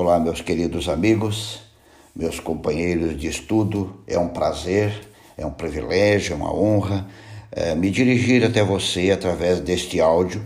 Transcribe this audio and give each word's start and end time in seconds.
Olá, 0.00 0.20
meus 0.20 0.40
queridos 0.40 0.88
amigos, 0.88 1.58
meus 2.14 2.38
companheiros 2.38 3.18
de 3.18 3.26
estudo. 3.26 3.96
É 4.06 4.16
um 4.16 4.28
prazer, 4.28 4.92
é 5.36 5.44
um 5.44 5.50
privilégio, 5.50 6.34
é 6.34 6.36
uma 6.36 6.54
honra 6.54 7.04
é, 7.50 7.74
me 7.74 7.90
dirigir 7.90 8.44
até 8.44 8.62
você 8.62 9.10
através 9.10 9.58
deste 9.58 10.00
áudio. 10.00 10.40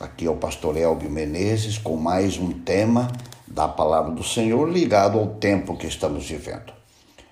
Aqui 0.00 0.26
é 0.26 0.28
o 0.28 0.34
pastor 0.34 0.76
Elbio 0.76 1.08
Menezes 1.08 1.78
com 1.78 1.94
mais 1.94 2.36
um 2.36 2.50
tema 2.50 3.06
da 3.46 3.68
palavra 3.68 4.10
do 4.10 4.24
Senhor 4.24 4.68
ligado 4.68 5.20
ao 5.20 5.36
tempo 5.36 5.76
que 5.76 5.86
estamos 5.86 6.28
vivendo. 6.28 6.72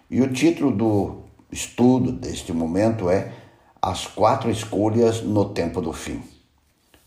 E 0.08 0.20
o 0.20 0.32
título 0.32 0.70
do 0.70 1.24
estudo 1.50 2.12
deste 2.12 2.52
momento 2.52 3.10
é 3.10 3.32
As 3.82 4.06
Quatro 4.06 4.48
Escolhas 4.48 5.22
no 5.22 5.46
Tempo 5.46 5.80
do 5.80 5.92
Fim. 5.92 6.22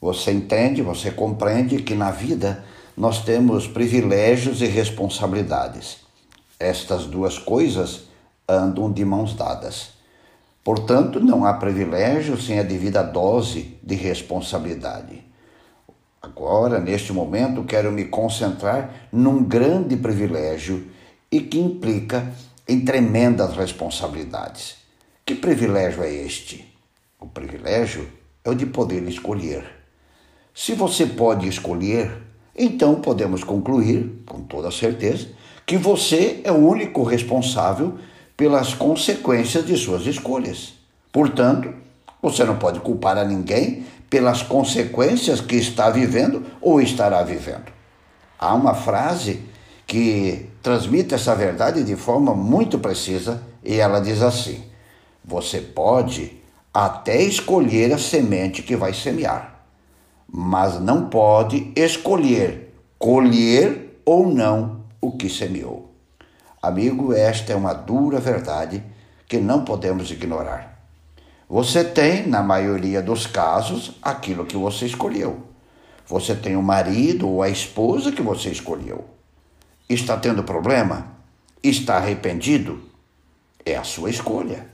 Você 0.01 0.29
entende, 0.29 0.81
você 0.81 1.09
compreende 1.09 1.81
que 1.81 1.95
na 1.95 2.11
vida 2.11 2.65
nós 2.95 3.23
temos 3.23 3.67
privilégios 3.67 4.61
e 4.61 4.65
responsabilidades. 4.65 5.97
Estas 6.59 7.05
duas 7.05 7.37
coisas 7.37 8.03
andam 8.47 8.91
de 8.91 9.03
mãos 9.05 9.33
dadas. 9.33 9.91
Portanto, 10.63 11.19
não 11.19 11.45
há 11.45 11.53
privilégio 11.53 12.39
sem 12.39 12.59
a 12.59 12.63
devida 12.63 13.01
dose 13.01 13.77
de 13.81 13.95
responsabilidade. 13.95 15.23
Agora, 16.21 16.79
neste 16.79 17.11
momento, 17.11 17.63
quero 17.63 17.91
me 17.91 18.05
concentrar 18.05 19.07
num 19.11 19.43
grande 19.43 19.97
privilégio 19.97 20.87
e 21.31 21.41
que 21.41 21.59
implica 21.59 22.31
em 22.67 22.85
tremendas 22.85 23.55
responsabilidades. 23.55 24.75
Que 25.25 25.33
privilégio 25.33 26.03
é 26.03 26.13
este? 26.13 26.71
O 27.19 27.25
privilégio 27.25 28.07
é 28.43 28.49
o 28.49 28.55
de 28.55 28.67
poder 28.67 29.01
escolher. 29.07 29.65
Se 30.53 30.73
você 30.73 31.07
pode 31.07 31.47
escolher, 31.47 32.11
então 32.55 32.95
podemos 32.95 33.43
concluir, 33.43 34.23
com 34.25 34.41
toda 34.41 34.71
certeza, 34.71 35.27
que 35.65 35.77
você 35.77 36.41
é 36.43 36.51
o 36.51 36.55
único 36.55 37.03
responsável 37.03 37.97
pelas 38.35 38.73
consequências 38.73 39.65
de 39.65 39.77
suas 39.77 40.05
escolhas. 40.05 40.73
Portanto, 41.11 41.73
você 42.21 42.43
não 42.43 42.57
pode 42.57 42.79
culpar 42.79 43.17
a 43.17 43.23
ninguém 43.23 43.85
pelas 44.09 44.43
consequências 44.43 45.39
que 45.39 45.55
está 45.55 45.89
vivendo 45.89 46.45
ou 46.59 46.81
estará 46.81 47.23
vivendo. 47.23 47.71
Há 48.37 48.53
uma 48.53 48.73
frase 48.73 49.41
que 49.87 50.49
transmite 50.61 51.13
essa 51.13 51.35
verdade 51.35 51.83
de 51.83 51.95
forma 51.95 52.35
muito 52.35 52.79
precisa 52.79 53.41
e 53.63 53.79
ela 53.79 53.99
diz 53.99 54.21
assim: 54.21 54.63
Você 55.23 55.61
pode 55.61 56.37
até 56.73 57.21
escolher 57.21 57.93
a 57.93 57.97
semente 57.97 58.63
que 58.63 58.75
vai 58.75 58.93
semear 58.93 59.60
mas 60.31 60.79
não 60.79 61.09
pode 61.09 61.73
escolher 61.75 62.73
colher 62.97 63.99
ou 64.05 64.31
não 64.31 64.81
o 65.01 65.11
que 65.11 65.27
semeou. 65.27 65.91
Amigo, 66.61 67.13
esta 67.13 67.51
é 67.51 67.55
uma 67.55 67.73
dura 67.73 68.19
verdade 68.19 68.83
que 69.27 69.39
não 69.39 69.65
podemos 69.65 70.11
ignorar. 70.11 70.79
Você 71.49 71.83
tem, 71.83 72.27
na 72.27 72.43
maioria 72.43 73.01
dos 73.01 73.25
casos, 73.25 73.97
aquilo 74.01 74.45
que 74.45 74.55
você 74.55 74.85
escolheu. 74.85 75.47
Você 76.05 76.35
tem 76.35 76.55
o 76.55 76.61
marido 76.61 77.27
ou 77.27 77.41
a 77.41 77.49
esposa 77.49 78.11
que 78.11 78.21
você 78.21 78.49
escolheu. 78.49 79.03
Está 79.89 80.15
tendo 80.15 80.43
problema? 80.43 81.07
Está 81.63 81.97
arrependido? 81.97 82.81
É 83.65 83.75
a 83.75 83.83
sua 83.83 84.09
escolha. 84.09 84.67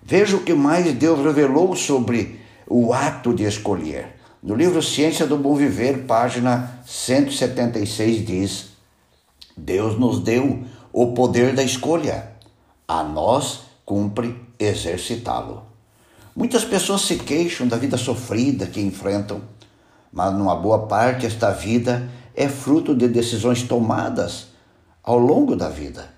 Veja 0.00 0.36
o 0.36 0.44
que 0.44 0.54
mais 0.54 0.90
Deus 0.94 1.18
revelou 1.24 1.74
sobre 1.76 2.40
o 2.66 2.92
ato 2.92 3.34
de 3.34 3.44
escolher. 3.44 4.11
No 4.42 4.56
livro 4.56 4.82
Ciência 4.82 5.24
do 5.24 5.36
Bom 5.36 5.54
Viver, 5.54 6.04
página 6.04 6.80
176, 6.84 8.26
diz: 8.26 8.70
Deus 9.56 9.96
nos 9.96 10.18
deu 10.18 10.64
o 10.92 11.12
poder 11.12 11.54
da 11.54 11.62
escolha, 11.62 12.32
a 12.88 13.04
nós 13.04 13.60
cumpre 13.86 14.36
exercitá-lo. 14.58 15.62
Muitas 16.34 16.64
pessoas 16.64 17.02
se 17.02 17.18
queixam 17.18 17.68
da 17.68 17.76
vida 17.76 17.96
sofrida 17.96 18.66
que 18.66 18.80
enfrentam, 18.80 19.42
mas 20.12 20.34
numa 20.34 20.56
boa 20.56 20.88
parte 20.88 21.24
esta 21.24 21.52
vida 21.52 22.10
é 22.34 22.48
fruto 22.48 22.96
de 22.96 23.06
decisões 23.06 23.62
tomadas 23.62 24.48
ao 25.04 25.18
longo 25.18 25.54
da 25.54 25.68
vida. 25.68 26.12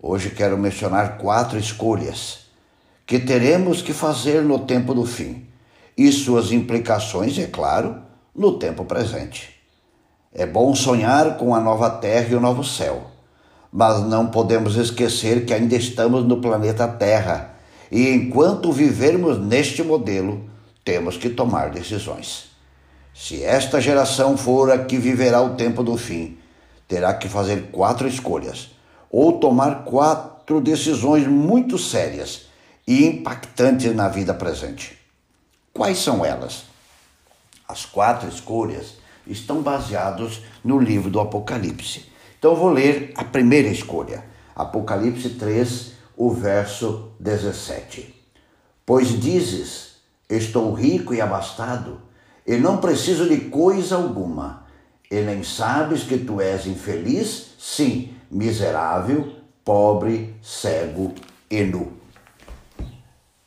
Hoje 0.00 0.30
quero 0.30 0.56
mencionar 0.56 1.18
quatro 1.18 1.58
escolhas 1.58 2.46
que 3.04 3.18
teremos 3.18 3.82
que 3.82 3.92
fazer 3.92 4.40
no 4.40 4.60
tempo 4.60 4.94
do 4.94 5.04
fim 5.04 5.51
e 5.96 6.10
suas 6.10 6.52
implicações, 6.52 7.38
é 7.38 7.46
claro, 7.46 7.96
no 8.34 8.58
tempo 8.58 8.84
presente. 8.84 9.50
É 10.34 10.46
bom 10.46 10.74
sonhar 10.74 11.36
com 11.36 11.54
a 11.54 11.60
nova 11.60 11.90
terra 11.90 12.28
e 12.30 12.34
o 12.34 12.40
novo 12.40 12.64
céu, 12.64 13.02
mas 13.72 14.02
não 14.02 14.26
podemos 14.26 14.76
esquecer 14.76 15.44
que 15.44 15.52
ainda 15.52 15.76
estamos 15.76 16.24
no 16.24 16.40
planeta 16.40 16.88
Terra 16.88 17.54
e 17.90 18.08
enquanto 18.08 18.72
vivermos 18.72 19.38
neste 19.38 19.82
modelo, 19.82 20.44
temos 20.82 21.18
que 21.18 21.28
tomar 21.28 21.70
decisões. 21.70 22.50
Se 23.14 23.44
esta 23.44 23.80
geração 23.80 24.36
for 24.36 24.70
a 24.70 24.78
que 24.78 24.96
viverá 24.96 25.42
o 25.42 25.54
tempo 25.54 25.82
do 25.82 25.98
fim, 25.98 26.38
terá 26.88 27.12
que 27.12 27.28
fazer 27.28 27.70
quatro 27.70 28.08
escolhas 28.08 28.70
ou 29.10 29.38
tomar 29.38 29.84
quatro 29.84 30.60
decisões 30.62 31.26
muito 31.26 31.76
sérias 31.76 32.46
e 32.86 33.04
impactantes 33.04 33.94
na 33.94 34.08
vida 34.08 34.32
presente. 34.32 35.01
Quais 35.74 35.98
são 35.98 36.22
elas? 36.22 36.64
As 37.66 37.86
quatro 37.86 38.28
escolhas 38.28 38.98
estão 39.26 39.62
baseadas 39.62 40.42
no 40.62 40.78
livro 40.78 41.08
do 41.08 41.18
Apocalipse. 41.18 42.12
Então 42.38 42.54
vou 42.54 42.70
ler 42.70 43.12
a 43.16 43.24
primeira 43.24 43.68
escolha, 43.68 44.22
Apocalipse 44.54 45.30
3, 45.30 45.92
o 46.14 46.30
verso 46.30 47.12
17. 47.18 48.14
Pois 48.84 49.18
dizes: 49.18 49.96
Estou 50.28 50.74
rico 50.74 51.14
e 51.14 51.22
abastado, 51.22 52.02
e 52.46 52.58
não 52.58 52.76
preciso 52.76 53.26
de 53.26 53.48
coisa 53.48 53.96
alguma, 53.96 54.66
e 55.10 55.22
nem 55.22 55.42
sabes 55.42 56.02
que 56.02 56.18
tu 56.18 56.38
és 56.38 56.66
infeliz, 56.66 57.54
sim, 57.58 58.14
miserável, 58.30 59.36
pobre, 59.64 60.36
cego 60.42 61.14
e 61.50 61.62
nu. 61.62 62.01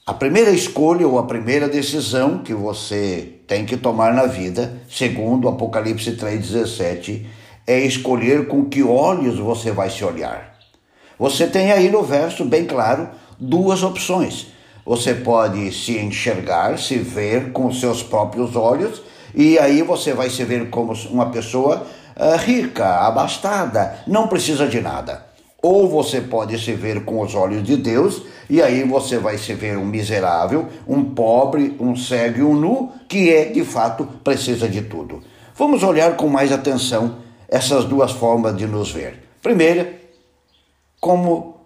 A 0.08 0.14
primeira 0.14 0.52
escolha 0.52 1.08
ou 1.08 1.18
a 1.18 1.24
primeira 1.24 1.68
decisão 1.68 2.38
que 2.38 2.54
você 2.54 3.40
tem 3.48 3.66
que 3.66 3.76
tomar 3.76 4.14
na 4.14 4.28
vida, 4.28 4.80
segundo 4.88 5.50
Apocalipse 5.50 6.12
3,17, 6.12 7.26
é 7.66 7.80
escolher 7.80 8.48
com 8.48 8.66
que 8.66 8.84
olhos 8.84 9.40
você 9.40 9.72
vai 9.72 9.90
se 9.90 10.06
olhar. 10.06 10.60
Você 11.18 11.48
tem 11.48 11.72
aí 11.72 11.90
no 11.90 12.04
verso, 12.04 12.46
bem 12.46 12.66
claro, 12.66 13.10
duas 13.40 13.82
opções. 13.82 14.46
Você 14.86 15.12
pode 15.16 15.72
se 15.72 15.98
enxergar, 15.98 16.78
se 16.78 17.00
ver 17.00 17.52
com 17.52 17.74
seus 17.74 18.04
próprios 18.04 18.56
olhos, 18.56 19.02
e 19.34 19.58
aí 19.58 19.82
você 19.82 20.14
vai 20.14 20.30
se 20.30 20.44
ver 20.44 20.70
como 20.70 20.94
uma 21.10 21.32
pessoa 21.32 21.84
uh, 22.16 22.38
rica, 22.38 23.08
abastada, 23.08 24.04
não 24.06 24.28
precisa 24.28 24.68
de 24.68 24.82
nada. 24.82 25.25
Ou 25.68 25.90
você 25.90 26.22
pode 26.22 26.64
se 26.64 26.74
ver 26.74 27.06
com 27.06 27.22
os 27.22 27.34
olhos 27.34 27.64
de 27.64 27.76
Deus, 27.76 28.22
e 28.48 28.62
aí 28.62 28.84
você 28.84 29.18
vai 29.18 29.36
se 29.36 29.52
ver 29.56 29.76
um 29.80 29.84
miserável, 29.84 30.68
um 30.88 31.04
pobre, 31.04 31.76
um 31.80 31.96
cego 31.96 32.38
e 32.38 32.44
um 32.44 32.54
nu, 32.54 32.92
que 33.10 33.34
é 33.34 33.46
de 33.46 33.66
fato 33.66 34.08
precisa 34.24 34.70
de 34.70 34.84
tudo. 34.84 35.24
Vamos 35.56 35.82
olhar 35.82 36.16
com 36.18 36.28
mais 36.28 36.52
atenção 36.52 37.16
essas 37.50 37.84
duas 37.86 38.12
formas 38.12 38.56
de 38.56 38.68
nos 38.68 38.92
ver. 38.92 39.24
Primeira, 39.42 39.92
como 41.02 41.62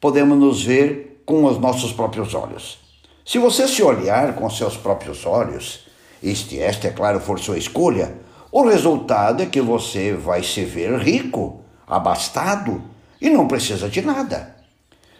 podemos 0.00 0.38
nos 0.38 0.64
ver 0.64 1.22
com 1.26 1.44
os 1.44 1.58
nossos 1.58 1.92
próprios 1.92 2.32
olhos. 2.32 2.78
Se 3.26 3.38
você 3.38 3.68
se 3.68 3.82
olhar 3.82 4.36
com 4.36 4.48
seus 4.48 4.74
próprios 4.74 5.26
olhos, 5.26 5.86
este, 6.22 6.58
esta, 6.58 6.88
é 6.88 6.90
claro, 6.92 7.20
for 7.20 7.38
sua 7.38 7.58
escolha, 7.58 8.10
o 8.50 8.62
resultado 8.62 9.42
é 9.42 9.46
que 9.46 9.60
você 9.60 10.14
vai 10.14 10.42
se 10.42 10.64
ver 10.64 10.98
rico, 10.98 11.60
abastado, 11.86 12.82
e 13.20 13.30
não 13.30 13.46
precisa 13.46 13.88
de 13.88 14.02
nada. 14.02 14.56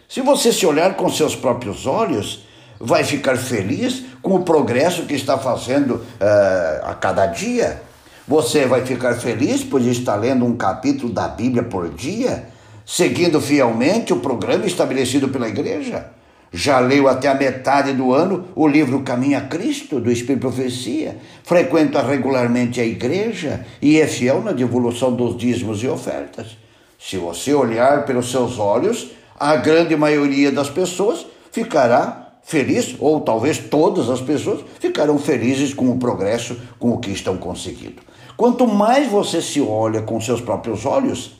Se 0.07 0.21
você 0.21 0.51
se 0.51 0.65
olhar 0.65 0.95
com 0.95 1.09
seus 1.09 1.35
próprios 1.35 1.85
olhos, 1.85 2.43
vai 2.79 3.03
ficar 3.03 3.37
feliz 3.37 4.03
com 4.21 4.35
o 4.35 4.43
progresso 4.43 5.05
que 5.05 5.13
está 5.13 5.37
fazendo 5.37 5.95
uh, 5.95 6.85
a 6.85 6.95
cada 6.99 7.25
dia. 7.27 7.81
Você 8.27 8.65
vai 8.65 8.85
ficar 8.85 9.15
feliz 9.15 9.63
por 9.63 9.81
estar 9.81 10.15
lendo 10.15 10.45
um 10.45 10.55
capítulo 10.55 11.11
da 11.11 11.27
Bíblia 11.27 11.63
por 11.63 11.89
dia, 11.89 12.47
seguindo 12.85 13.41
fielmente 13.41 14.13
o 14.13 14.19
programa 14.19 14.65
estabelecido 14.65 15.29
pela 15.29 15.49
igreja. 15.49 16.07
Já 16.51 16.79
leu 16.79 17.07
até 17.07 17.27
a 17.27 17.35
metade 17.35 17.93
do 17.93 18.11
ano 18.11 18.47
o 18.55 18.67
livro 18.67 19.01
Caminho 19.01 19.37
a 19.37 19.41
Cristo, 19.41 19.99
do 19.99 20.11
Espírito 20.11 20.41
Profecia. 20.41 21.17
Frequenta 21.43 22.01
regularmente 22.01 22.81
a 22.81 22.85
igreja 22.85 23.65
e 23.81 23.99
é 23.99 24.07
fiel 24.07 24.41
na 24.41 24.51
devolução 24.51 25.13
dos 25.13 25.37
dízimos 25.37 25.83
e 25.83 25.87
ofertas. 25.87 26.57
Se 26.99 27.17
você 27.17 27.53
olhar 27.53 28.05
pelos 28.05 28.29
seus 28.29 28.59
olhos, 28.59 29.11
a 29.39 29.55
grande 29.55 29.95
maioria 29.95 30.51
das 30.51 30.69
pessoas 30.69 31.25
ficará 31.49 32.33
feliz, 32.43 32.95
ou 32.99 33.21
talvez 33.21 33.57
todas 33.57 34.09
as 34.09 34.19
pessoas 34.19 34.65
ficarão 34.79 35.17
felizes 35.17 35.73
com 35.73 35.89
o 35.89 35.97
progresso, 35.97 36.59
com 36.77 36.91
o 36.91 36.99
que 36.99 37.11
estão 37.11 37.37
conseguindo. 37.37 38.01
Quanto 38.35 38.67
mais 38.67 39.09
você 39.09 39.41
se 39.41 39.61
olha 39.61 40.01
com 40.01 40.19
seus 40.19 40.41
próprios 40.41 40.85
olhos, 40.85 41.39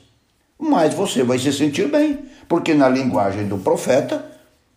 mais 0.58 0.94
você 0.94 1.22
vai 1.22 1.38
se 1.38 1.52
sentir 1.52 1.88
bem, 1.88 2.18
porque 2.48 2.72
na 2.72 2.88
linguagem 2.88 3.46
do 3.46 3.58
profeta 3.58 4.24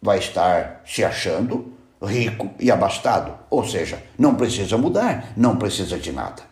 vai 0.01 0.17
estar 0.17 0.81
se 0.85 1.03
achando 1.03 1.71
rico 2.01 2.49
e 2.59 2.69
abastado, 2.69 3.33
ou 3.49 3.65
seja, 3.65 4.03
não 4.19 4.35
precisa 4.35 4.77
mudar, 4.77 5.31
não 5.37 5.55
precisa 5.55 5.97
de 5.97 6.11
nada. 6.11 6.43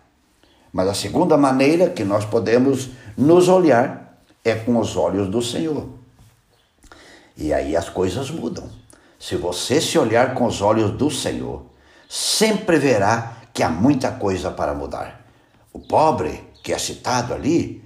Mas 0.72 0.88
a 0.88 0.94
segunda 0.94 1.36
maneira 1.36 1.89
que 1.89 2.06
nós 2.06 2.24
podemos 2.24 2.89
nos 3.18 3.50
olhar 3.50 4.00
é 4.43 4.55
com 4.55 4.77
os 4.77 4.95
olhos 4.95 5.29
do 5.29 5.41
Senhor. 5.41 5.88
E 7.38 7.53
aí 7.53 7.75
as 7.75 7.89
coisas 7.89 8.29
mudam. 8.29 8.69
Se 9.19 9.35
você 9.35 9.79
se 9.79 9.97
olhar 9.97 10.33
com 10.33 10.45
os 10.45 10.61
olhos 10.61 10.91
do 10.91 11.09
Senhor, 11.09 11.63
sempre 12.09 12.77
verá 12.77 13.38
que 13.53 13.63
há 13.63 13.69
muita 13.69 14.11
coisa 14.11 14.51
para 14.51 14.73
mudar. 14.73 15.25
O 15.71 15.79
pobre 15.79 16.43
que 16.63 16.73
é 16.73 16.77
citado 16.77 17.33
ali, 17.33 17.83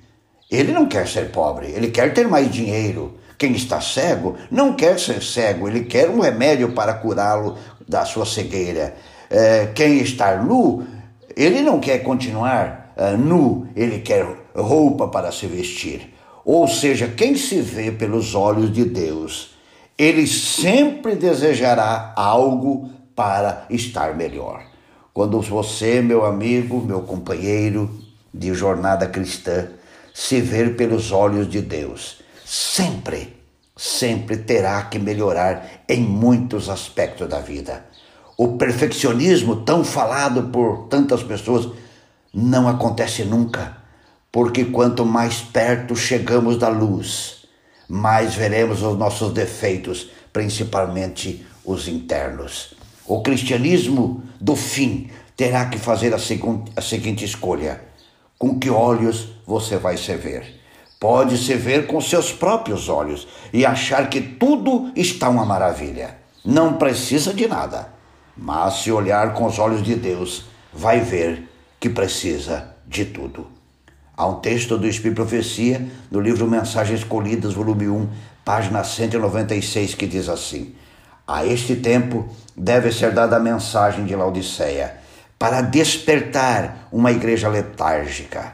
ele 0.50 0.72
não 0.72 0.88
quer 0.88 1.08
ser 1.08 1.32
pobre, 1.32 1.68
ele 1.68 1.90
quer 1.90 2.14
ter 2.14 2.28
mais 2.28 2.52
dinheiro. 2.52 3.18
Quem 3.38 3.52
está 3.52 3.82
cego 3.82 4.38
não 4.50 4.74
quer 4.74 5.00
ser 5.00 5.22
cego, 5.22 5.68
ele 5.68 5.86
quer 5.86 6.10
um 6.10 6.20
remédio 6.20 6.72
para 6.72 6.94
curá-lo 6.94 7.58
da 7.88 8.06
sua 8.06 8.26
cegueira. 8.26 8.96
É, 9.30 9.68
quem 9.68 9.98
está 9.98 10.38
nu, 10.38 10.86
ele 11.36 11.62
não 11.62 11.80
quer 11.80 12.00
continuar 12.00 12.94
uh, 12.96 13.18
nu, 13.18 13.68
ele 13.76 14.00
quer 14.00 14.26
roupa 14.56 15.08
para 15.10 15.32
se 15.32 15.48
vestir. 15.48 16.15
Ou 16.46 16.68
seja, 16.68 17.08
quem 17.08 17.36
se 17.36 17.60
vê 17.60 17.92
pelos 17.92 18.36
olhos 18.36 18.72
de 18.72 18.86
Deus, 18.86 19.56
ele 19.98 20.28
sempre 20.28 21.16
desejará 21.16 22.14
algo 22.16 22.92
para 23.16 23.66
estar 23.68 24.16
melhor. 24.16 24.64
Quando 25.12 25.42
você, 25.42 26.02
meu 26.02 26.24
amigo, 26.24 26.80
meu 26.80 27.02
companheiro 27.02 27.90
de 28.32 28.54
jornada 28.54 29.08
cristã, 29.08 29.70
se 30.14 30.40
ver 30.40 30.76
pelos 30.76 31.12
olhos 31.12 31.50
de 31.50 31.62
Deus, 31.62 32.22
sempre, 32.46 33.36
sempre 33.76 34.38
terá 34.38 34.84
que 34.84 35.00
melhorar 35.00 35.84
em 35.90 36.02
muitos 36.02 36.70
aspectos 36.70 37.28
da 37.28 37.40
vida. 37.40 37.86
O 38.38 38.58
perfeccionismo, 38.58 39.58
tão 39.64 39.84
falado 39.84 40.52
por 40.52 40.88
tantas 40.90 41.24
pessoas, 41.24 41.70
não 42.34 42.68
acontece 42.68 43.24
nunca, 43.24 43.78
porque 44.36 44.66
quanto 44.66 45.06
mais 45.06 45.40
perto 45.40 45.96
chegamos 45.96 46.58
da 46.58 46.68
luz, 46.68 47.46
mais 47.88 48.36
veremos 48.36 48.82
os 48.82 48.98
nossos 48.98 49.32
defeitos, 49.32 50.10
principalmente 50.34 51.48
os 51.64 51.88
internos. 51.88 52.76
O 53.08 53.22
cristianismo 53.22 54.24
do 54.38 54.54
fim 54.54 55.10
terá 55.38 55.68
que 55.68 55.78
fazer 55.78 56.14
a, 56.14 56.18
a 56.18 56.82
seguinte 56.82 57.24
escolha: 57.24 57.82
com 58.38 58.60
que 58.60 58.70
olhos 58.70 59.30
você 59.48 59.78
vai 59.78 59.96
se 59.96 60.14
ver? 60.18 60.60
Pode 61.00 61.38
se 61.38 61.54
ver 61.54 61.88
com 61.88 62.02
seus 62.02 62.34
próprios 62.34 62.90
olhos 62.90 63.26
e 63.54 63.66
achar 63.66 64.10
que 64.10 64.20
tudo 64.20 64.92
está 64.98 65.30
uma 65.30 65.46
maravilha. 65.46 66.18
Não 66.44 66.74
precisa 66.74 67.34
de 67.34 67.48
nada. 67.48 67.88
Mas 68.36 68.82
se 68.82 68.92
olhar 68.92 69.34
com 69.34 69.46
os 69.46 69.58
olhos 69.58 69.82
de 69.82 69.96
Deus, 69.96 70.44
vai 70.74 71.00
ver 71.00 71.50
que 71.80 71.90
precisa 71.90 72.76
de 72.86 73.06
tudo. 73.06 73.55
Há 74.18 74.26
um 74.28 74.36
texto 74.36 74.78
do 74.78 74.88
Espírito 74.88 75.18
Profecia, 75.18 75.86
no 76.10 76.22
livro 76.22 76.48
Mensagens 76.48 77.04
Colhidas, 77.04 77.54
volume 77.54 77.90
1, 77.90 78.08
página 78.46 78.82
196, 78.82 79.94
que 79.94 80.08
diz 80.08 80.30
assim: 80.30 80.74
a 81.28 81.46
este 81.46 81.76
tempo 81.76 82.26
deve 82.56 82.94
ser 82.94 83.12
dada 83.12 83.36
a 83.36 83.42
mensagem 83.42 84.06
de 84.06 84.16
Laodiceia, 84.16 84.96
para 85.38 85.60
despertar 85.60 86.88
uma 86.94 87.12
igreja 87.12 87.50
letárgica. 87.50 88.54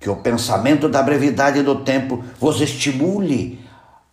Que 0.00 0.10
o 0.10 0.16
pensamento 0.16 0.88
da 0.88 1.02
brevidade 1.04 1.62
do 1.62 1.84
tempo 1.84 2.24
vos 2.40 2.60
estimule 2.60 3.60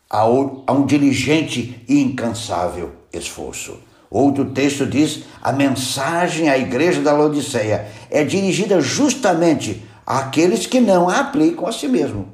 a 0.07 0.28
um 0.28 0.86
diligente 0.86 1.84
e 1.89 2.01
incansável 2.01 2.92
esforço. 3.12 3.80
Outro 4.12 4.46
texto 4.51 4.86
diz: 4.86 5.24
a 5.42 5.51
mensagem 5.51 6.50
à 6.50 6.57
igreja 6.57 7.01
da 7.01 7.13
Laodiceia 7.13 7.88
é 8.12 8.24
dirigida 8.24 8.80
justamente 8.80 9.81
àqueles 10.05 10.65
que 10.65 10.79
não 10.79 11.09
a 11.09 11.19
aplicam 11.19 11.67
a 11.67 11.71
si 11.71 11.88
mesmo. 11.88 12.27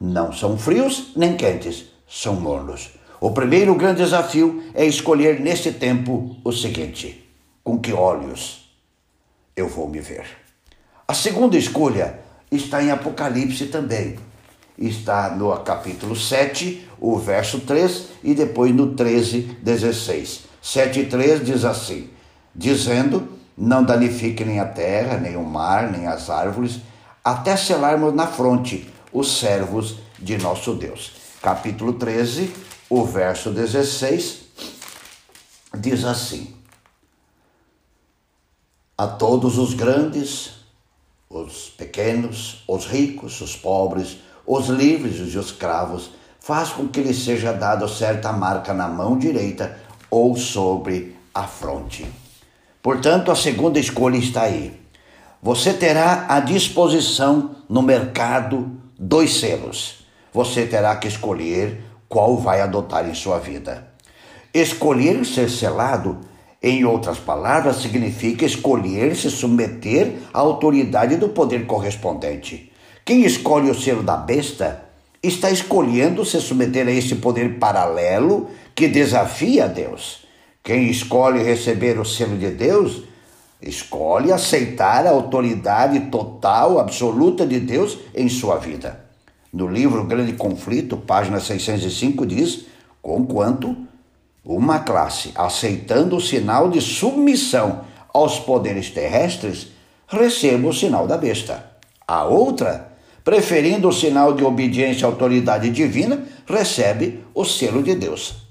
Não 0.00 0.32
são 0.32 0.56
frios 0.56 1.12
nem 1.16 1.36
quentes, 1.36 1.86
são 2.08 2.34
mornos. 2.34 2.90
O 3.20 3.32
primeiro 3.32 3.74
grande 3.74 4.02
desafio 4.02 4.62
é 4.74 4.84
escolher 4.84 5.40
nesse 5.40 5.72
tempo 5.72 6.36
o 6.44 6.52
seguinte: 6.52 7.28
com 7.64 7.78
que 7.78 7.92
olhos 7.92 8.70
eu 9.56 9.68
vou 9.68 9.88
me 9.88 9.98
ver? 9.98 10.24
A 11.06 11.14
segunda 11.14 11.56
escolha 11.56 12.20
está 12.50 12.82
em 12.82 12.90
Apocalipse 12.90 13.66
também. 13.66 14.18
Está 14.78 15.30
no 15.34 15.56
capítulo 15.58 16.14
7, 16.14 16.86
o 17.00 17.18
verso 17.18 17.60
3, 17.60 18.08
e 18.22 18.34
depois 18.34 18.72
no 18.72 18.94
13, 18.94 19.58
16. 19.60 20.44
7 20.62 21.00
e 21.00 21.06
3 21.06 21.44
diz 21.44 21.64
assim: 21.64 22.10
dizendo: 22.54 23.37
Não 23.60 23.82
danifique 23.82 24.44
nem 24.44 24.60
a 24.60 24.66
terra, 24.66 25.16
nem 25.16 25.36
o 25.36 25.42
mar, 25.42 25.90
nem 25.90 26.06
as 26.06 26.30
árvores, 26.30 26.78
até 27.24 27.56
selarmos 27.56 28.14
na 28.14 28.28
fronte 28.28 28.88
os 29.12 29.36
servos 29.36 29.98
de 30.16 30.38
nosso 30.38 30.74
Deus. 30.74 31.14
Capítulo 31.42 31.94
13, 31.94 32.54
o 32.88 33.04
verso 33.04 33.50
16 33.50 34.42
diz 35.76 36.04
assim: 36.04 36.54
A 38.96 39.08
todos 39.08 39.58
os 39.58 39.74
grandes, 39.74 40.52
os 41.28 41.68
pequenos, 41.70 42.62
os 42.68 42.86
ricos, 42.86 43.40
os 43.40 43.56
pobres, 43.56 44.18
os 44.46 44.68
livres 44.68 45.18
e 45.18 45.22
os 45.22 45.34
escravos, 45.34 46.12
faz 46.38 46.68
com 46.68 46.86
que 46.86 47.00
lhes 47.00 47.24
seja 47.24 47.52
dada 47.52 47.88
certa 47.88 48.32
marca 48.32 48.72
na 48.72 48.86
mão 48.86 49.18
direita 49.18 49.80
ou 50.08 50.36
sobre 50.36 51.16
a 51.34 51.42
fronte. 51.42 52.06
Portanto, 52.88 53.30
a 53.30 53.36
segunda 53.36 53.78
escolha 53.78 54.16
está 54.16 54.44
aí. 54.44 54.72
Você 55.42 55.74
terá 55.74 56.24
à 56.26 56.40
disposição 56.40 57.50
no 57.68 57.82
mercado 57.82 58.80
dois 58.98 59.40
selos. 59.40 60.06
Você 60.32 60.64
terá 60.64 60.96
que 60.96 61.06
escolher 61.06 61.82
qual 62.08 62.38
vai 62.38 62.62
adotar 62.62 63.06
em 63.06 63.12
sua 63.12 63.38
vida. 63.38 63.88
Escolher 64.54 65.22
ser 65.26 65.50
selado, 65.50 66.16
em 66.62 66.86
outras 66.86 67.18
palavras, 67.18 67.76
significa 67.76 68.46
escolher 68.46 69.14
se 69.14 69.30
submeter 69.30 70.14
à 70.32 70.38
autoridade 70.38 71.16
do 71.16 71.28
poder 71.28 71.66
correspondente. 71.66 72.72
Quem 73.04 73.22
escolhe 73.22 73.70
o 73.70 73.78
selo 73.78 74.02
da 74.02 74.16
besta 74.16 74.84
está 75.22 75.50
escolhendo 75.50 76.24
se 76.24 76.40
submeter 76.40 76.88
a 76.88 76.92
esse 76.92 77.16
poder 77.16 77.58
paralelo 77.58 78.48
que 78.74 78.88
desafia 78.88 79.66
a 79.66 79.68
Deus. 79.68 80.26
Quem 80.68 80.90
escolhe 80.90 81.42
receber 81.42 81.98
o 81.98 82.04
selo 82.04 82.36
de 82.36 82.50
Deus, 82.50 83.04
escolhe 83.62 84.30
aceitar 84.30 85.06
a 85.06 85.10
autoridade 85.12 85.98
total, 86.10 86.78
absoluta 86.78 87.46
de 87.46 87.58
Deus 87.58 87.96
em 88.14 88.28
sua 88.28 88.58
vida. 88.58 89.02
No 89.50 89.66
livro 89.66 90.04
Grande 90.04 90.34
Conflito, 90.34 90.98
página 90.98 91.40
605, 91.40 92.26
diz: 92.26 92.66
Conquanto 93.00 93.74
uma 94.44 94.80
classe, 94.80 95.32
aceitando 95.34 96.16
o 96.16 96.20
sinal 96.20 96.68
de 96.68 96.82
submissão 96.82 97.86
aos 98.12 98.38
poderes 98.38 98.90
terrestres, 98.90 99.68
receba 100.06 100.68
o 100.68 100.74
sinal 100.74 101.06
da 101.06 101.16
besta. 101.16 101.64
A 102.06 102.26
outra, 102.26 102.92
preferindo 103.24 103.88
o 103.88 103.92
sinal 103.92 104.34
de 104.34 104.44
obediência 104.44 105.06
à 105.06 105.10
autoridade 105.10 105.70
divina, 105.70 106.24
recebe 106.46 107.24
o 107.34 107.42
selo 107.42 107.82
de 107.82 107.94
Deus. 107.94 108.46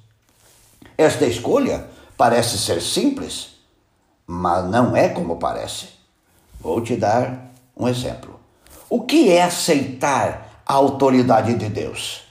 Esta 0.97 1.27
escolha 1.27 1.95
parece 2.17 2.57
ser 2.57 2.81
simples, 2.81 3.51
mas 4.25 4.69
não 4.69 4.95
é 4.95 5.07
como 5.07 5.37
parece. 5.37 5.89
Vou 6.59 6.81
te 6.81 6.95
dar 6.95 7.51
um 7.77 7.87
exemplo. 7.87 8.39
O 8.89 9.01
que 9.01 9.29
é 9.31 9.43
aceitar 9.43 10.61
a 10.65 10.73
autoridade 10.73 11.53
de 11.53 11.69
Deus. 11.69 12.23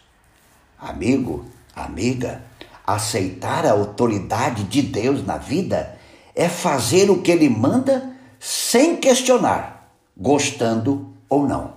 Amigo, 0.78 1.46
amiga, 1.74 2.42
aceitar 2.86 3.64
a 3.64 3.72
autoridade 3.72 4.64
de 4.64 4.82
Deus 4.82 5.24
na 5.24 5.38
vida 5.38 5.96
é 6.34 6.48
fazer 6.48 7.10
o 7.10 7.22
que 7.22 7.30
ele 7.30 7.48
manda 7.48 8.12
sem 8.38 8.96
questionar, 8.96 9.90
gostando 10.16 11.14
ou 11.28 11.46
não. 11.46 11.74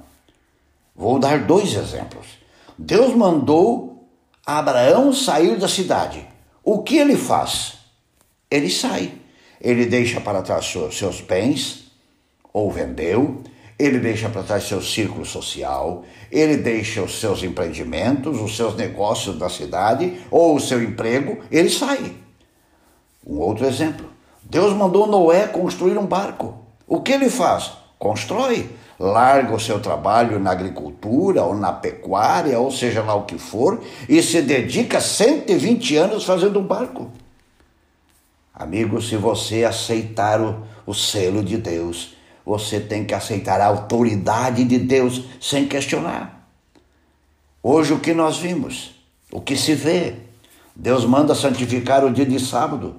Vou 0.96 1.18
dar 1.18 1.46
dois 1.46 1.74
exemplos. 1.74 2.28
Deus 2.78 3.16
mandou 3.16 4.06
Abraão 4.46 5.14
sair 5.14 5.58
da 5.58 5.68
cidade. 5.68 6.28
O 6.64 6.84
que 6.84 6.98
ele 6.98 7.16
faz? 7.16 7.79
Ele 8.50 8.70
sai. 8.70 9.14
Ele 9.62 9.86
deixa 9.86 10.22
para 10.22 10.42
trás 10.42 10.74
seus 10.92 11.22
bens, 11.22 11.92
ou 12.54 12.72
vendeu, 12.72 13.44
ele 13.78 14.00
deixa 14.00 14.30
para 14.30 14.44
trás 14.44 14.64
seu 14.64 14.82
círculo 14.82 15.26
social, 15.26 16.04
ele 16.32 16.58
deixa 16.58 17.02
os 17.02 17.20
seus 17.20 17.44
empreendimentos, 17.44 18.40
os 18.42 18.56
seus 18.56 18.76
negócios 18.76 19.38
da 19.38 19.50
cidade 19.50 20.20
ou 20.32 20.56
o 20.56 20.60
seu 20.60 20.82
emprego, 20.82 21.40
ele 21.52 21.70
sai. 21.70 22.14
Um 23.26 23.40
outro 23.40 23.66
exemplo: 23.66 24.10
Deus 24.44 24.74
mandou 24.74 25.08
Noé 25.08 25.48
construir 25.48 25.98
um 25.98 26.06
barco. 26.06 26.58
O 26.88 27.02
que 27.02 27.12
ele 27.12 27.30
faz? 27.30 27.80
constrói. 28.00 28.70
Larga 28.98 29.56
o 29.56 29.60
seu 29.60 29.80
trabalho 29.80 30.40
na 30.40 30.52
agricultura 30.52 31.44
ou 31.44 31.56
na 31.56 31.72
pecuária, 31.72 32.60
ou 32.60 32.72
seja 32.72 33.02
lá 33.02 33.14
o 33.14 33.24
que 33.24 33.38
for, 33.38 33.82
e 34.10 34.22
se 34.22 34.42
dedica 34.42 35.00
120 35.00 35.96
anos 35.96 36.26
fazendo 36.26 36.60
um 36.60 36.66
barco. 36.66 37.10
Amigo, 38.60 39.02
se 39.02 39.16
você 39.16 39.64
aceitar 39.64 40.42
o, 40.42 40.64
o 40.86 40.94
selo 40.94 41.42
de 41.42 41.56
Deus, 41.56 42.14
você 42.46 42.78
tem 42.78 43.06
que 43.06 43.14
aceitar 43.14 43.62
a 43.62 43.68
autoridade 43.68 44.66
de 44.66 44.78
Deus 44.78 45.24
sem 45.40 45.66
questionar. 45.66 46.46
Hoje 47.64 47.94
o 47.94 48.00
que 48.00 48.14
nós 48.14 48.38
vimos, 48.38 48.92
o 49.32 49.40
que 49.40 49.56
se 49.56 49.74
vê, 49.74 50.16
Deus 50.76 51.06
manda 51.06 51.34
santificar 51.34 52.04
o 52.04 52.12
dia 52.12 52.26
de 52.26 52.38
sábado, 52.38 52.98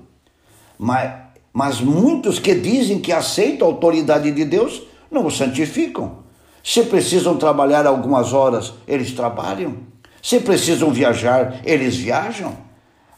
mas, 0.79 1.13
mas 1.53 1.79
muitos 1.79 2.39
que 2.39 2.55
dizem 2.55 2.99
que 2.99 3.13
aceitam 3.13 3.69
a 3.69 3.71
autoridade 3.71 4.33
de 4.33 4.47
Deus 4.47 4.83
não 5.11 5.27
o 5.27 5.31
santificam. 5.31 6.21
Se 6.65 6.85
precisam 6.85 7.37
trabalhar 7.37 7.87
algumas 7.87 8.33
horas, 8.33 8.73
eles 8.89 9.13
trabalham. 9.13 9.77
Se 10.23 10.41
precisam 10.41 10.91
viajar, 10.91 11.61
eles 11.67 11.97
viajam. 11.97 12.57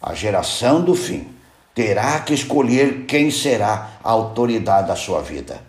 A 0.02 0.12
geração 0.12 0.82
do 0.82 0.96
fim 0.96 1.31
terá 1.75 2.21
que 2.21 2.35
escolher 2.35 3.05
quem 3.07 3.31
será 3.31 3.93
a 4.02 4.11
autoridade 4.11 4.88
da 4.88 4.97
sua 4.97 5.21
vida. 5.21 5.61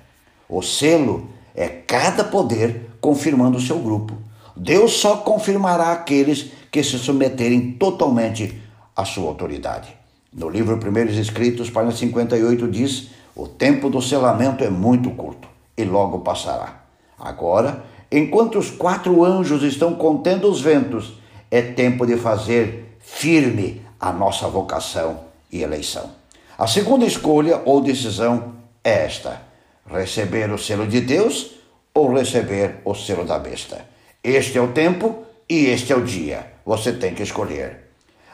O 0.48 0.62
selo 0.62 1.30
é 1.56 1.68
cada 1.68 2.24
poder 2.24 2.92
confirmando 3.00 3.58
o 3.58 3.62
seu 3.62 3.80
grupo. 3.80 4.18
Deus 4.56 4.94
só 4.94 5.18
confirmará 5.18 5.92
aqueles 5.92 6.52
que 6.72 6.84
se 6.84 6.98
submeterem 6.98 7.72
totalmente 7.74 8.62
à 8.96 9.06
sua 9.06 9.30
autoridade. 9.30 9.96
No 10.32 10.50
livro 10.50 10.78
Primeiros 10.78 11.18
Escritos, 11.18 11.70
página 11.70 11.96
58, 11.96 12.68
diz: 12.68 13.10
O 13.36 13.48
tempo 13.48 13.90
do 13.90 14.02
selamento 14.02 14.64
é 14.64 14.70
muito 14.70 15.10
curto 15.12 15.48
e 15.78 15.84
logo 15.84 16.20
passará. 16.20 16.84
Agora, 17.18 17.84
enquanto 18.12 18.60
os 18.60 18.70
quatro 18.70 19.24
anjos 19.24 19.64
estão 19.64 19.96
contendo 19.96 20.50
os 20.50 20.60
ventos, 20.60 21.14
é 21.50 21.62
tempo 21.62 22.06
de 22.06 22.18
fazer 22.18 22.98
firme 23.00 23.82
a 24.00 24.12
nossa 24.12 24.48
vocação 24.48 25.33
e 25.54 25.62
eleição. 25.62 26.12
A 26.58 26.68
segunda 26.68 27.06
escolha 27.06 27.62
ou 27.64 27.80
decisão 27.80 28.56
é 28.84 29.06
esta: 29.06 29.42
receber 29.86 30.52
o 30.52 30.58
selo 30.58 30.88
de 30.88 31.00
Deus 31.00 31.52
ou 31.94 32.14
receber 32.14 32.82
o 32.84 32.94
selo 32.96 33.24
da 33.24 33.40
besta. 33.40 33.86
Este 34.24 34.58
é 34.58 34.62
o 34.62 34.74
tempo 34.74 35.24
e 35.48 35.68
este 35.68 35.94
é 35.94 35.96
o 35.96 36.04
dia. 36.04 36.54
Você 36.66 36.92
tem 36.92 37.14
que 37.14 37.24
escolher. 37.24 37.92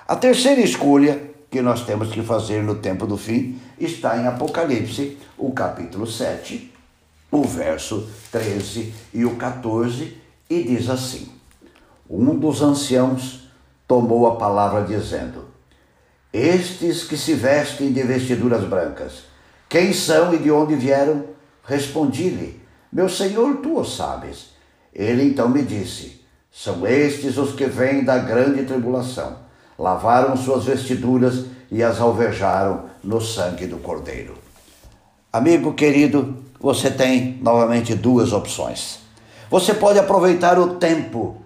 A 0.08 0.16
terceira 0.16 0.62
escolha 0.62 1.30
que 1.52 1.62
nós 1.62 1.84
temos 1.86 2.10
que 2.10 2.22
fazer 2.22 2.64
no 2.64 2.76
tempo 2.76 3.06
do 3.06 3.18
fim 3.18 3.60
está 3.80 4.18
em 4.18 4.28
Apocalipse, 4.28 5.18
o 5.38 5.52
capítulo 5.52 6.08
7, 6.08 6.72
o 7.32 7.44
verso 7.44 8.08
13 8.32 8.94
e 9.14 9.26
o 9.26 9.36
14, 9.36 10.18
e 10.50 10.64
diz 10.64 10.90
assim: 10.90 11.30
Um 12.10 12.38
dos 12.38 12.62
anciãos 12.62 13.50
tomou 13.88 14.28
a 14.28 14.36
palavra 14.36 14.84
dizendo: 14.84 15.49
Estes 16.32 17.04
que 17.04 17.18
se 17.18 17.34
vestem 17.34 17.92
de 17.92 18.04
vestiduras 18.04 18.64
brancas, 18.64 19.24
quem 19.68 19.92
são 19.92 20.32
e 20.34 20.38
de 20.38 20.52
onde 20.52 20.76
vieram? 20.76 21.26
Respondi-lhe: 21.64 22.62
Meu 22.94 23.10
senhor, 23.10 23.58
tu 23.58 23.80
o 23.80 23.84
sabes. 23.84 24.52
Ele 24.94 25.24
então 25.24 25.50
me 25.50 25.64
disse: 25.64 26.22
São 26.52 26.86
estes 26.86 27.38
os 27.38 27.54
que 27.54 27.66
vêm 27.66 28.04
da 28.04 28.20
grande 28.20 28.64
tribulação. 28.64 29.38
Lavaram 29.78 30.38
suas 30.38 30.66
vestiduras 30.66 31.46
e 31.72 31.82
as 31.82 32.00
alvejaram 32.00 32.86
no 33.04 33.20
sangue 33.20 33.66
do 33.66 33.78
Cordeiro. 33.78 34.36
Amigo 35.34 35.74
querido, 35.74 36.44
você 36.60 36.92
tem 36.92 37.40
novamente 37.42 37.96
duas 37.96 38.34
opções. 38.34 39.00
Você 39.50 39.74
pode 39.74 39.98
aproveitar 39.98 40.60
o 40.60 40.76
tempo 40.76 41.42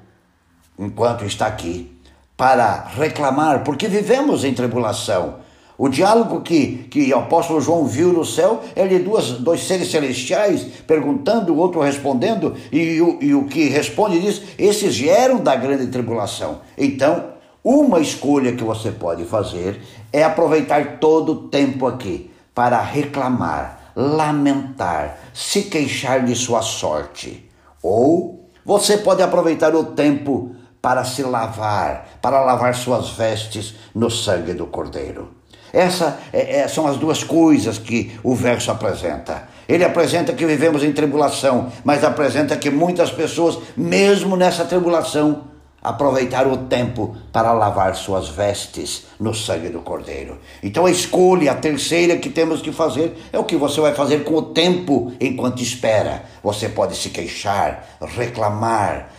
enquanto 0.77 1.23
está 1.23 1.47
aqui 1.47 1.92
para 2.35 2.85
reclamar, 2.95 3.63
porque 3.63 3.87
vivemos 3.87 4.43
em 4.43 4.53
tribulação. 4.53 5.35
O 5.77 5.89
diálogo 5.89 6.41
que, 6.41 6.87
que 6.89 7.11
o 7.13 7.17
apóstolo 7.17 7.59
João 7.59 7.85
viu 7.85 8.13
no 8.13 8.23
céu 8.23 8.61
é 8.75 8.85
de 8.85 8.99
duas, 8.99 9.31
dois 9.31 9.63
seres 9.63 9.89
celestiais 9.89 10.65
perguntando, 10.85 11.53
o 11.53 11.57
outro 11.57 11.81
respondendo, 11.81 12.55
e, 12.71 13.01
o, 13.01 13.17
e 13.21 13.33
o 13.33 13.45
que 13.45 13.69
responde 13.69 14.19
diz: 14.19 14.41
esses 14.57 14.95
vieram 14.95 15.39
da 15.39 15.55
grande 15.55 15.87
tribulação. 15.87 16.61
Então, 16.77 17.33
uma 17.63 17.99
escolha 17.99 18.53
que 18.53 18.63
você 18.63 18.91
pode 18.91 19.25
fazer 19.25 19.81
é 20.11 20.23
aproveitar 20.23 20.99
todo 20.99 21.31
o 21.31 21.47
tempo 21.47 21.87
aqui 21.87 22.29
para 22.53 22.79
reclamar, 22.79 23.91
lamentar, 23.95 25.17
se 25.33 25.63
queixar 25.63 26.23
de 26.23 26.35
sua 26.35 26.61
sorte. 26.61 27.49
Ou 27.81 28.47
você 28.65 28.97
pode 28.97 29.23
aproveitar 29.23 29.75
o 29.75 29.85
tempo 29.85 30.55
para 30.83 31.05
se 31.05 31.23
lavar, 31.23 32.19
para 32.21 32.41
lavar 32.41 32.75
suas 32.75 33.11
vestes 33.11 33.73
no 33.95 34.11
sangue 34.11 34.53
do 34.53 34.67
Cordeiro. 34.67 35.31
Essas 35.71 36.15
é, 36.33 36.57
é, 36.59 36.67
são 36.67 36.85
as 36.85 36.97
duas 36.97 37.23
coisas 37.23 37.77
que 37.77 38.19
o 38.21 38.35
verso 38.35 38.69
apresenta. 38.69 39.47
Ele 39.65 39.85
apresenta 39.85 40.33
que 40.33 40.45
vivemos 40.45 40.83
em 40.83 40.91
tribulação, 40.91 41.71
mas 41.85 42.03
apresenta 42.03 42.57
que 42.57 42.69
muitas 42.69 43.09
pessoas, 43.11 43.59
mesmo 43.77 44.35
nessa 44.35 44.65
tribulação, 44.65 45.45
aproveitaram 45.81 46.51
o 46.51 46.57
tempo 46.57 47.15
para 47.31 47.53
lavar 47.53 47.95
suas 47.95 48.27
vestes 48.27 49.05
no 49.17 49.33
sangue 49.33 49.69
do 49.69 49.79
Cordeiro. 49.79 50.37
Então 50.61 50.85
a 50.85 50.91
escolha, 50.91 51.53
a 51.53 51.55
terceira 51.55 52.17
que 52.17 52.29
temos 52.29 52.61
que 52.61 52.73
fazer, 52.73 53.17
é 53.31 53.39
o 53.39 53.45
que 53.45 53.55
você 53.55 53.79
vai 53.79 53.93
fazer 53.93 54.25
com 54.25 54.35
o 54.35 54.41
tempo 54.41 55.13
enquanto 55.19 55.63
espera. 55.63 56.23
Você 56.43 56.67
pode 56.67 56.97
se 56.97 57.09
queixar, 57.09 57.87
reclamar, 58.01 59.09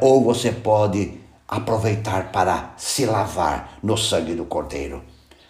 ou 0.00 0.22
você 0.22 0.52
pode 0.52 1.12
aproveitar 1.46 2.30
para 2.30 2.74
se 2.76 3.06
lavar 3.06 3.78
no 3.82 3.96
sangue 3.96 4.34
do 4.34 4.44
Cordeiro. 4.44 5.02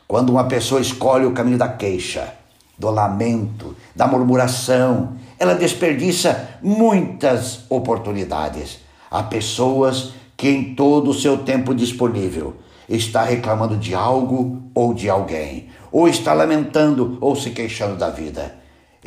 Quando 0.07 0.31
uma 0.31 0.45
pessoa 0.45 0.81
escolhe 0.81 1.27
o 1.27 1.33
caminho 1.33 1.59
da 1.59 1.69
queixa, 1.69 2.35
do 2.79 2.91
lamento, 2.91 3.77
da 3.95 4.07
murmuração, 4.07 5.17
ela 5.39 5.55
desperdiça 5.55 6.49
muitas 6.63 7.65
oportunidades. 7.69 8.79
Há 9.11 9.23
pessoas 9.25 10.13
que 10.37 10.49
em 10.49 10.75
todo 10.75 11.11
o 11.11 11.15
seu 11.15 11.39
tempo 11.39 11.75
disponível 11.75 12.57
está 12.89 13.25
reclamando 13.25 13.77
de 13.77 13.95
algo 13.95 14.63
ou 14.75 14.95
de 14.95 15.11
alguém, 15.11 15.69
ou 15.91 16.09
está 16.09 16.33
lamentando 16.33 17.19
ou 17.21 17.35
se 17.35 17.51
queixando 17.51 17.97
da 17.97 18.09
vida. 18.09 18.58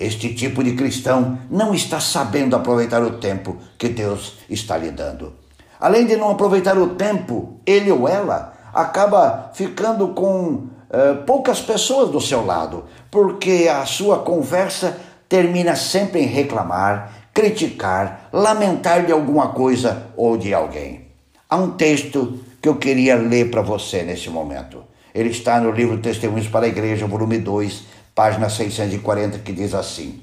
Este 0.02 0.34
tipo 0.34 0.64
de 0.64 0.74
cristão 0.74 1.38
não 1.48 1.76
está 1.76 2.00
sabendo 2.00 2.56
aproveitar 2.56 3.04
o 3.04 3.20
tempo 3.20 3.58
que 3.78 3.88
Deus 3.88 4.40
está 4.50 4.76
lhe 4.76 4.90
dando. 4.90 5.34
Além 5.80 6.08
de 6.08 6.18
não 6.18 6.32
aproveitar 6.32 6.76
o 6.76 6.96
tempo, 6.96 7.60
ele 7.68 7.92
ou 7.92 8.10
ela 8.10 8.52
acaba 8.74 9.52
ficando 9.54 10.08
com 10.08 10.64
eh, 10.90 11.14
poucas 11.28 11.62
pessoas 11.62 12.10
do 12.10 12.20
seu 12.20 12.44
lado, 12.44 12.86
porque 13.12 13.70
a 13.72 13.86
sua 13.86 14.20
conversa 14.20 14.98
termina 15.30 15.76
sempre 15.76 16.22
em 16.22 16.26
reclamar, 16.26 17.30
criticar, 17.32 18.28
lamentar 18.34 19.06
de 19.06 19.12
alguma 19.12 19.50
coisa 19.50 20.08
ou 20.18 20.36
de 20.36 20.52
alguém. 20.52 21.10
Há 21.48 21.58
um 21.58 21.72
texto 21.72 22.40
que 22.60 22.68
eu 22.68 22.78
queria 22.78 23.16
ler 23.16 23.52
para 23.52 23.62
você 23.62 24.02
nesse 24.02 24.32
momento. 24.32 24.84
Ele 25.14 25.30
está 25.30 25.60
no 25.60 25.70
livro 25.70 26.00
Testemunhos 26.00 26.48
para 26.48 26.66
a 26.66 26.70
Igreja, 26.70 27.06
volume 27.06 27.38
2, 27.38 28.01
página 28.22 28.50
640, 28.50 29.40
que 29.40 29.52
diz 29.52 29.74
assim: 29.74 30.22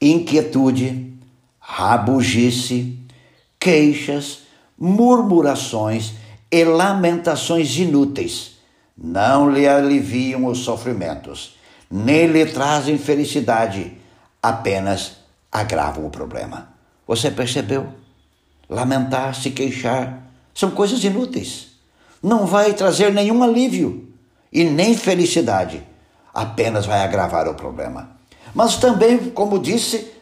Inquietude, 0.00 1.12
rabugice, 1.58 2.96
queixas, 3.58 4.42
murmurações 4.78 6.12
e 6.48 6.62
lamentações 6.62 7.76
inúteis 7.76 8.58
não 8.96 9.50
lhe 9.50 9.66
aliviam 9.66 10.46
os 10.46 10.58
sofrimentos, 10.58 11.56
nem 11.90 12.28
lhe 12.28 12.46
trazem 12.46 12.96
felicidade, 12.96 13.94
apenas 14.40 15.16
agravam 15.50 16.06
o 16.06 16.10
problema. 16.10 16.68
Você 17.08 17.28
percebeu? 17.28 17.88
Lamentar, 18.70 19.34
se 19.34 19.50
queixar, 19.50 20.22
são 20.54 20.70
coisas 20.70 21.02
inúteis. 21.02 21.72
Não 22.22 22.46
vai 22.46 22.72
trazer 22.72 23.12
nenhum 23.12 23.42
alívio 23.42 24.08
e 24.52 24.62
nem 24.62 24.96
felicidade, 24.96 25.82
apenas 26.36 26.84
vai 26.84 27.00
agravar 27.00 27.48
o 27.48 27.54
problema. 27.54 28.10
Mas 28.54 28.76
também, 28.76 29.30
como 29.30 29.58
disse, 29.58 30.12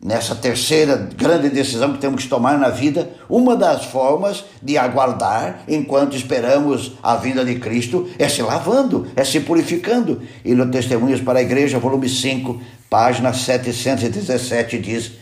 nessa 0.00 0.34
terceira 0.36 0.96
grande 0.96 1.50
decisão 1.50 1.92
que 1.92 1.98
temos 1.98 2.22
que 2.22 2.28
tomar 2.28 2.56
na 2.56 2.68
vida, 2.68 3.10
uma 3.28 3.56
das 3.56 3.86
formas 3.86 4.44
de 4.62 4.78
aguardar 4.78 5.64
enquanto 5.66 6.16
esperamos 6.16 6.92
a 7.02 7.16
vinda 7.16 7.44
de 7.44 7.56
Cristo 7.56 8.08
é 8.16 8.28
se 8.28 8.42
lavando, 8.42 9.08
é 9.16 9.24
se 9.24 9.40
purificando. 9.40 10.22
E 10.44 10.54
no 10.54 10.70
Testemunhos 10.70 11.20
para 11.20 11.40
a 11.40 11.42
Igreja, 11.42 11.80
volume 11.80 12.08
5, 12.08 12.60
página 12.88 13.32
717, 13.32 14.78
diz: 14.78 15.12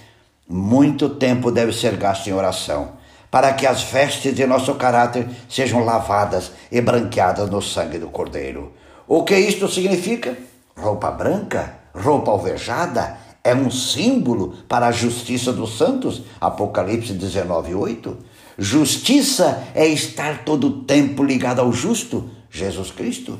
Muito 0.46 1.08
tempo 1.08 1.50
deve 1.50 1.72
ser 1.72 1.96
gasto 1.96 2.26
em 2.28 2.34
oração. 2.34 3.02
Para 3.30 3.52
que 3.54 3.66
as 3.66 3.82
vestes 3.82 4.34
de 4.34 4.46
nosso 4.46 4.74
caráter 4.74 5.26
sejam 5.48 5.84
lavadas 5.84 6.52
e 6.70 6.80
branqueadas 6.80 7.50
no 7.50 7.60
sangue 7.60 7.98
do 7.98 8.08
Cordeiro. 8.08 8.72
O 9.06 9.24
que 9.24 9.36
isto 9.36 9.68
significa? 9.68 10.36
Roupa 10.76 11.10
branca? 11.10 11.78
Roupa 11.94 12.30
alvejada? 12.30 13.24
é 13.44 13.54
um 13.54 13.70
símbolo 13.70 14.54
para 14.66 14.86
a 14.86 14.92
justiça 14.92 15.52
dos 15.52 15.76
santos, 15.76 16.22
Apocalipse 16.40 17.12
19, 17.12 17.74
8. 17.74 18.16
Justiça 18.58 19.62
é 19.74 19.86
estar 19.86 20.44
todo 20.44 20.66
o 20.68 20.82
tempo 20.84 21.22
ligado 21.22 21.60
ao 21.60 21.70
justo, 21.70 22.30
Jesus 22.50 22.90
Cristo. 22.90 23.38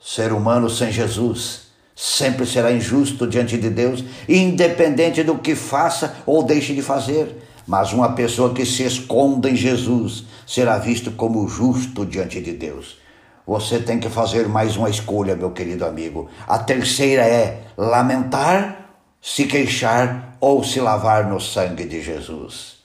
Ser 0.00 0.32
humano 0.32 0.68
sem 0.68 0.90
Jesus 0.90 1.70
sempre 1.94 2.44
será 2.44 2.72
injusto 2.72 3.28
diante 3.28 3.56
de 3.56 3.70
Deus, 3.70 4.02
independente 4.28 5.22
do 5.22 5.38
que 5.38 5.54
faça 5.54 6.16
ou 6.26 6.42
deixe 6.42 6.74
de 6.74 6.82
fazer. 6.82 7.36
Mas 7.64 7.92
uma 7.92 8.14
pessoa 8.14 8.52
que 8.52 8.66
se 8.66 8.82
esconda 8.82 9.48
em 9.48 9.54
Jesus 9.54 10.24
será 10.44 10.78
visto 10.78 11.12
como 11.12 11.46
justo 11.46 12.04
diante 12.04 12.40
de 12.40 12.50
Deus. 12.50 13.01
Você 13.46 13.80
tem 13.80 13.98
que 13.98 14.08
fazer 14.08 14.46
mais 14.46 14.76
uma 14.76 14.88
escolha, 14.88 15.34
meu 15.34 15.50
querido 15.50 15.84
amigo. 15.84 16.28
A 16.46 16.58
terceira 16.58 17.22
é 17.22 17.62
lamentar, 17.76 18.98
se 19.20 19.44
queixar 19.46 20.36
ou 20.40 20.62
se 20.62 20.80
lavar 20.80 21.26
no 21.26 21.40
sangue 21.40 21.84
de 21.84 22.00
Jesus. 22.00 22.76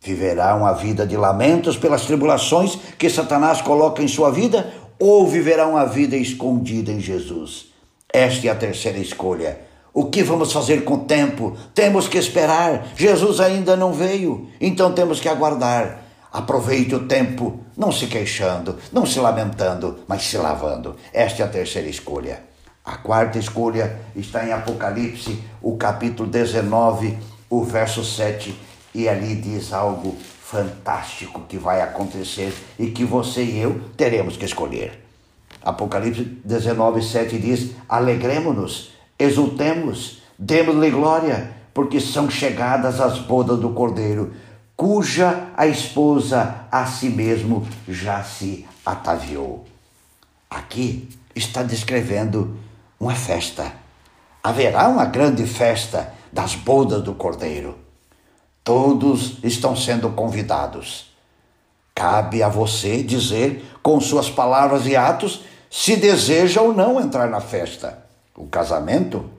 Viverá 0.00 0.54
uma 0.54 0.72
vida 0.72 1.06
de 1.06 1.16
lamentos 1.16 1.76
pelas 1.76 2.04
tribulações 2.04 2.76
que 2.98 3.08
Satanás 3.08 3.62
coloca 3.62 4.02
em 4.02 4.08
sua 4.08 4.30
vida 4.30 4.72
ou 4.98 5.26
viverá 5.26 5.66
uma 5.66 5.86
vida 5.86 6.16
escondida 6.16 6.92
em 6.92 7.00
Jesus? 7.00 7.66
Esta 8.12 8.48
é 8.48 8.50
a 8.50 8.54
terceira 8.54 8.98
escolha. 8.98 9.60
O 9.94 10.06
que 10.06 10.22
vamos 10.22 10.52
fazer 10.52 10.84
com 10.84 10.94
o 10.94 11.04
tempo? 11.04 11.56
Temos 11.74 12.08
que 12.08 12.18
esperar. 12.18 12.88
Jesus 12.96 13.40
ainda 13.40 13.76
não 13.76 13.92
veio, 13.92 14.48
então 14.60 14.92
temos 14.92 15.20
que 15.20 15.28
aguardar. 15.28 16.02
Aproveite 16.32 16.94
o 16.94 17.06
tempo, 17.06 17.60
não 17.76 17.92
se 17.92 18.06
queixando, 18.06 18.78
não 18.90 19.04
se 19.04 19.20
lamentando, 19.20 19.98
mas 20.08 20.22
se 20.22 20.38
lavando. 20.38 20.96
Esta 21.12 21.42
é 21.42 21.44
a 21.44 21.48
terceira 21.48 21.88
escolha. 21.88 22.42
A 22.82 22.96
quarta 22.96 23.38
escolha 23.38 24.00
está 24.16 24.42
em 24.46 24.50
Apocalipse, 24.50 25.44
o 25.60 25.76
capítulo 25.76 26.28
19, 26.30 27.18
o 27.50 27.62
verso 27.62 28.02
7, 28.02 28.58
e 28.94 29.08
ali 29.08 29.34
diz 29.34 29.74
algo 29.74 30.16
fantástico 30.42 31.42
que 31.46 31.58
vai 31.58 31.82
acontecer 31.82 32.54
e 32.78 32.86
que 32.90 33.04
você 33.04 33.44
e 33.44 33.60
eu 33.60 33.80
teremos 33.94 34.36
que 34.36 34.46
escolher. 34.46 35.04
Apocalipse 35.62 36.24
19, 36.44 37.02
7 37.02 37.38
diz: 37.38 37.72
Alegremos-nos, 37.86 38.92
exultemos, 39.18 40.22
demos-lhe 40.38 40.90
glória, 40.90 41.52
porque 41.74 42.00
são 42.00 42.30
chegadas 42.30 43.00
as 43.00 43.18
bodas 43.18 43.58
do 43.58 43.70
Cordeiro 43.70 44.32
cuja 44.82 45.46
a 45.56 45.64
esposa 45.64 46.66
a 46.68 46.84
si 46.86 47.08
mesmo 47.08 47.64
já 47.86 48.20
se 48.24 48.66
ataviou. 48.84 49.64
Aqui 50.50 51.08
está 51.36 51.62
descrevendo 51.62 52.56
uma 52.98 53.14
festa. 53.14 53.72
Haverá 54.42 54.88
uma 54.88 55.04
grande 55.04 55.46
festa 55.46 56.12
das 56.32 56.56
bodas 56.56 57.00
do 57.00 57.14
Cordeiro. 57.14 57.78
Todos 58.64 59.38
estão 59.44 59.76
sendo 59.76 60.10
convidados. 60.10 61.14
Cabe 61.94 62.42
a 62.42 62.48
você 62.48 63.04
dizer 63.04 63.64
com 63.84 64.00
suas 64.00 64.28
palavras 64.28 64.84
e 64.84 64.96
atos 64.96 65.44
se 65.70 65.94
deseja 65.94 66.60
ou 66.60 66.74
não 66.74 67.00
entrar 67.00 67.30
na 67.30 67.40
festa. 67.40 68.04
O 68.34 68.48
casamento 68.48 69.30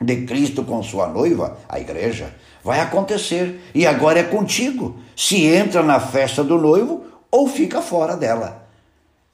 de 0.00 0.26
Cristo 0.26 0.64
com 0.64 0.82
sua 0.82 1.06
noiva, 1.06 1.56
a 1.68 1.78
igreja, 1.78 2.34
vai 2.62 2.80
acontecer 2.80 3.60
e 3.74 3.86
agora 3.86 4.20
é 4.20 4.24
contigo. 4.24 4.96
Se 5.16 5.44
entra 5.46 5.82
na 5.82 6.00
festa 6.00 6.42
do 6.42 6.58
noivo 6.58 7.04
ou 7.30 7.48
fica 7.48 7.82
fora 7.82 8.16
dela. 8.16 8.68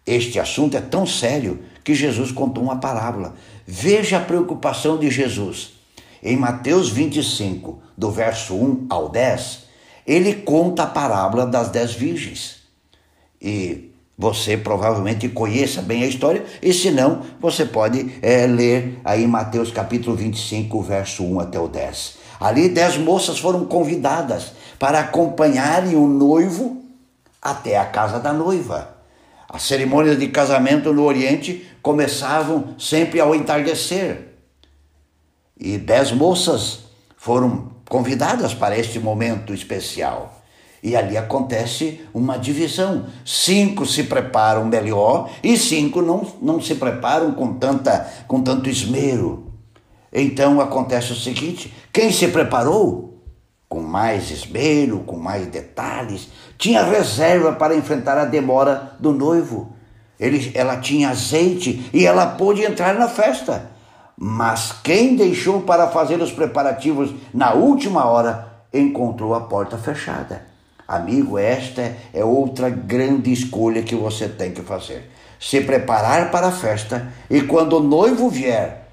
Este 0.07 0.41
assunto 0.41 0.77
é 0.77 0.81
tão 0.81 1.07
sério 1.07 1.61
que 1.85 1.95
Jesus 1.95 2.33
contou 2.33 2.65
uma 2.65 2.79
parábola. 2.79 3.35
Veja 3.67 4.17
a 4.17 4.21
preocupação 4.21 4.99
de 4.99 5.11
Jesus. 5.11 5.75
Em 6.23 6.37
Mateus 6.37 6.89
25, 6.89 7.81
do 7.97 8.11
verso 8.11 8.55
1 8.55 8.87
ao 8.89 9.09
10, 9.09 9.65
ele 10.07 10.35
conta 10.35 10.85
a 10.85 10.87
parábola 10.87 11.47
das 11.47 11.69
dez 11.69 11.93
virgens. 11.93 12.63
E 13.41 13.88
você 14.19 14.57
provavelmente 14.57 15.29
conheça 15.29 15.81
bem 15.81 16.03
a 16.03 16.07
história, 16.07 16.45
e 16.61 16.75
se 16.75 16.91
não, 16.91 17.23
você 17.41 17.65
pode 17.65 18.19
é, 18.21 18.49
ler 18.49 18.99
aí 19.05 19.25
Mateus 19.29 19.71
capítulo 19.71 20.17
25, 20.17 20.83
verso 20.83 21.23
1 21.23 21.39
até 21.39 21.61
o 21.61 21.69
10. 21.69 22.19
Ali 22.41 22.69
dez 22.69 22.97
moças 22.97 23.39
foram 23.39 23.65
convidadas 23.65 24.53
para 24.77 24.99
acompanharem 25.01 25.95
o 25.95 26.09
noivo 26.09 26.83
até 27.41 27.77
a 27.77 27.87
casa 27.87 28.19
da 28.19 28.33
noiva. 28.33 28.97
As 29.49 29.63
cerimônias 29.63 30.19
de 30.19 30.29
casamento 30.29 30.93
no 30.93 31.05
Oriente 31.05 31.67
começavam 31.81 32.75
sempre 32.77 33.21
ao 33.21 33.35
entardecer. 33.35 34.35
E 35.57 35.79
dez 35.79 36.11
moças 36.13 36.81
foram 37.17 37.71
convidadas 37.89 38.53
para 38.53 38.79
este 38.79 38.99
momento 38.99 39.55
especial. 39.55 40.38
E 40.83 40.97
ali 40.97 41.17
acontece 41.17 42.01
uma 42.15 42.39
divisão. 42.39 43.07
Cinco 43.25 43.85
se 43.85 44.05
preparam 44.05 44.65
melhor 44.65 45.31
e 45.43 45.57
cinco 45.57 46.01
não, 46.01 46.27
não 46.41 46.61
se 46.61 46.77
preparam 46.77 47.33
com, 47.33 47.55
tanta, 47.55 48.07
com 48.27 48.41
tanto 48.41 48.69
esmero. 48.69 49.53
Então 50.13 50.61
acontece 50.61 51.13
o 51.13 51.17
seguinte: 51.17 51.75
quem 51.93 52.13
se 52.13 52.29
preparou 52.29 53.09
com 53.69 53.83
mais 53.83 54.31
esmero, 54.31 55.01
com 55.01 55.17
mais 55.17 55.47
detalhes, 55.47 56.29
tinha 56.57 56.83
reserva 56.83 57.53
para 57.53 57.77
enfrentar 57.77 58.17
a 58.17 58.25
demora 58.25 58.97
do 58.99 59.13
noivo. 59.13 59.73
Ele, 60.19 60.51
ela 60.55 60.79
tinha 60.79 61.11
azeite 61.11 61.89
e 61.93 62.07
ela 62.07 62.27
pôde 62.27 62.63
entrar 62.63 62.95
na 62.95 63.09
festa. 63.09 63.71
Mas 64.17 64.73
quem 64.83 65.15
deixou 65.15 65.61
para 65.61 65.87
fazer 65.89 66.21
os 66.21 66.33
preparativos 66.33 67.15
na 67.33 67.53
última 67.53 68.05
hora 68.07 68.49
encontrou 68.73 69.35
a 69.35 69.43
porta 69.43 69.79
fechada. 69.79 70.48
Amigo, 70.89 71.37
esta 71.37 71.95
é 72.15 72.25
outra 72.25 72.71
grande 72.71 73.31
escolha 73.31 73.83
que 73.83 73.95
você 73.95 74.27
tem 74.27 74.53
que 74.53 74.63
fazer. 74.63 75.11
Se 75.39 75.61
preparar 75.61 76.31
para 76.31 76.47
a 76.47 76.53
festa 76.53 77.13
e 77.29 77.43
quando 77.43 77.75
o 77.75 77.83
noivo 77.83 78.31
vier, 78.31 78.89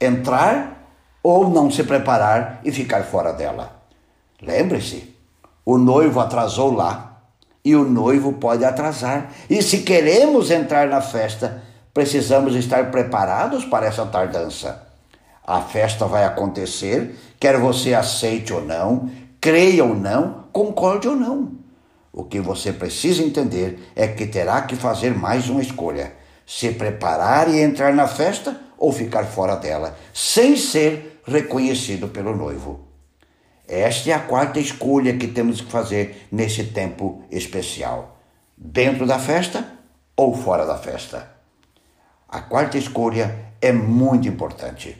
entrar 0.00 0.88
ou 1.22 1.50
não 1.50 1.70
se 1.70 1.84
preparar 1.84 2.60
e 2.64 2.72
ficar 2.72 3.02
fora 3.02 3.30
dela. 3.30 3.82
Lembre-se, 4.40 5.14
o 5.66 5.76
noivo 5.76 6.18
atrasou 6.18 6.72
lá 6.72 7.20
e 7.62 7.76
o 7.76 7.84
noivo 7.84 8.32
pode 8.32 8.64
atrasar. 8.64 9.32
E 9.50 9.62
se 9.62 9.82
queremos 9.82 10.50
entrar 10.50 10.88
na 10.88 11.02
festa, 11.02 11.62
precisamos 11.92 12.56
estar 12.56 12.90
preparados 12.90 13.66
para 13.66 13.84
essa 13.84 14.06
tardança. 14.06 14.88
A 15.46 15.60
festa 15.60 16.06
vai 16.06 16.24
acontecer, 16.24 17.14
quer 17.38 17.58
você 17.58 17.92
aceite 17.92 18.52
ou 18.52 18.64
não, 18.64 19.10
creia 19.40 19.84
ou 19.84 19.94
não, 19.94 20.41
concorde 20.52 21.08
ou 21.08 21.16
não. 21.16 21.52
O 22.12 22.24
que 22.24 22.40
você 22.40 22.72
precisa 22.72 23.22
entender 23.22 23.90
é 23.96 24.06
que 24.06 24.26
terá 24.26 24.62
que 24.62 24.76
fazer 24.76 25.16
mais 25.16 25.48
uma 25.48 25.62
escolha: 25.62 26.12
se 26.46 26.72
preparar 26.72 27.48
e 27.48 27.60
entrar 27.60 27.94
na 27.94 28.06
festa 28.06 28.60
ou 28.76 28.92
ficar 28.92 29.24
fora 29.24 29.56
dela, 29.56 29.96
sem 30.12 30.56
ser 30.56 31.22
reconhecido 31.24 32.08
pelo 32.08 32.36
noivo. 32.36 32.80
Esta 33.66 34.10
é 34.10 34.12
a 34.12 34.20
quarta 34.20 34.58
escolha 34.58 35.16
que 35.16 35.28
temos 35.28 35.60
que 35.60 35.70
fazer 35.70 36.26
nesse 36.30 36.64
tempo 36.64 37.22
especial: 37.30 38.18
dentro 38.56 39.06
da 39.06 39.18
festa 39.18 39.66
ou 40.14 40.34
fora 40.34 40.66
da 40.66 40.76
festa. 40.76 41.30
A 42.28 42.40
quarta 42.40 42.76
escolha 42.76 43.34
é 43.60 43.72
muito 43.72 44.28
importante. 44.28 44.96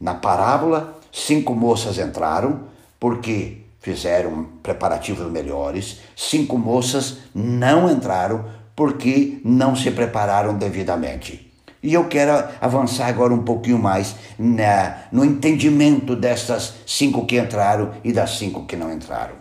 Na 0.00 0.14
parábola, 0.14 0.98
cinco 1.12 1.54
moças 1.54 1.98
entraram 1.98 2.68
porque 2.98 3.63
fizeram 3.84 4.44
preparativos 4.62 5.30
melhores, 5.30 6.00
cinco 6.16 6.56
moças 6.56 7.18
não 7.34 7.90
entraram 7.90 8.46
porque 8.74 9.42
não 9.44 9.76
se 9.76 9.90
prepararam 9.90 10.56
devidamente. 10.56 11.52
E 11.82 11.92
eu 11.92 12.08
quero 12.08 12.32
avançar 12.62 13.08
agora 13.08 13.34
um 13.34 13.44
pouquinho 13.44 13.78
mais 13.78 14.16
na, 14.38 15.02
no 15.12 15.22
entendimento 15.22 16.16
dessas 16.16 16.76
cinco 16.86 17.26
que 17.26 17.38
entraram 17.38 17.92
e 18.02 18.10
das 18.10 18.38
cinco 18.38 18.64
que 18.64 18.74
não 18.74 18.90
entraram. 18.90 19.34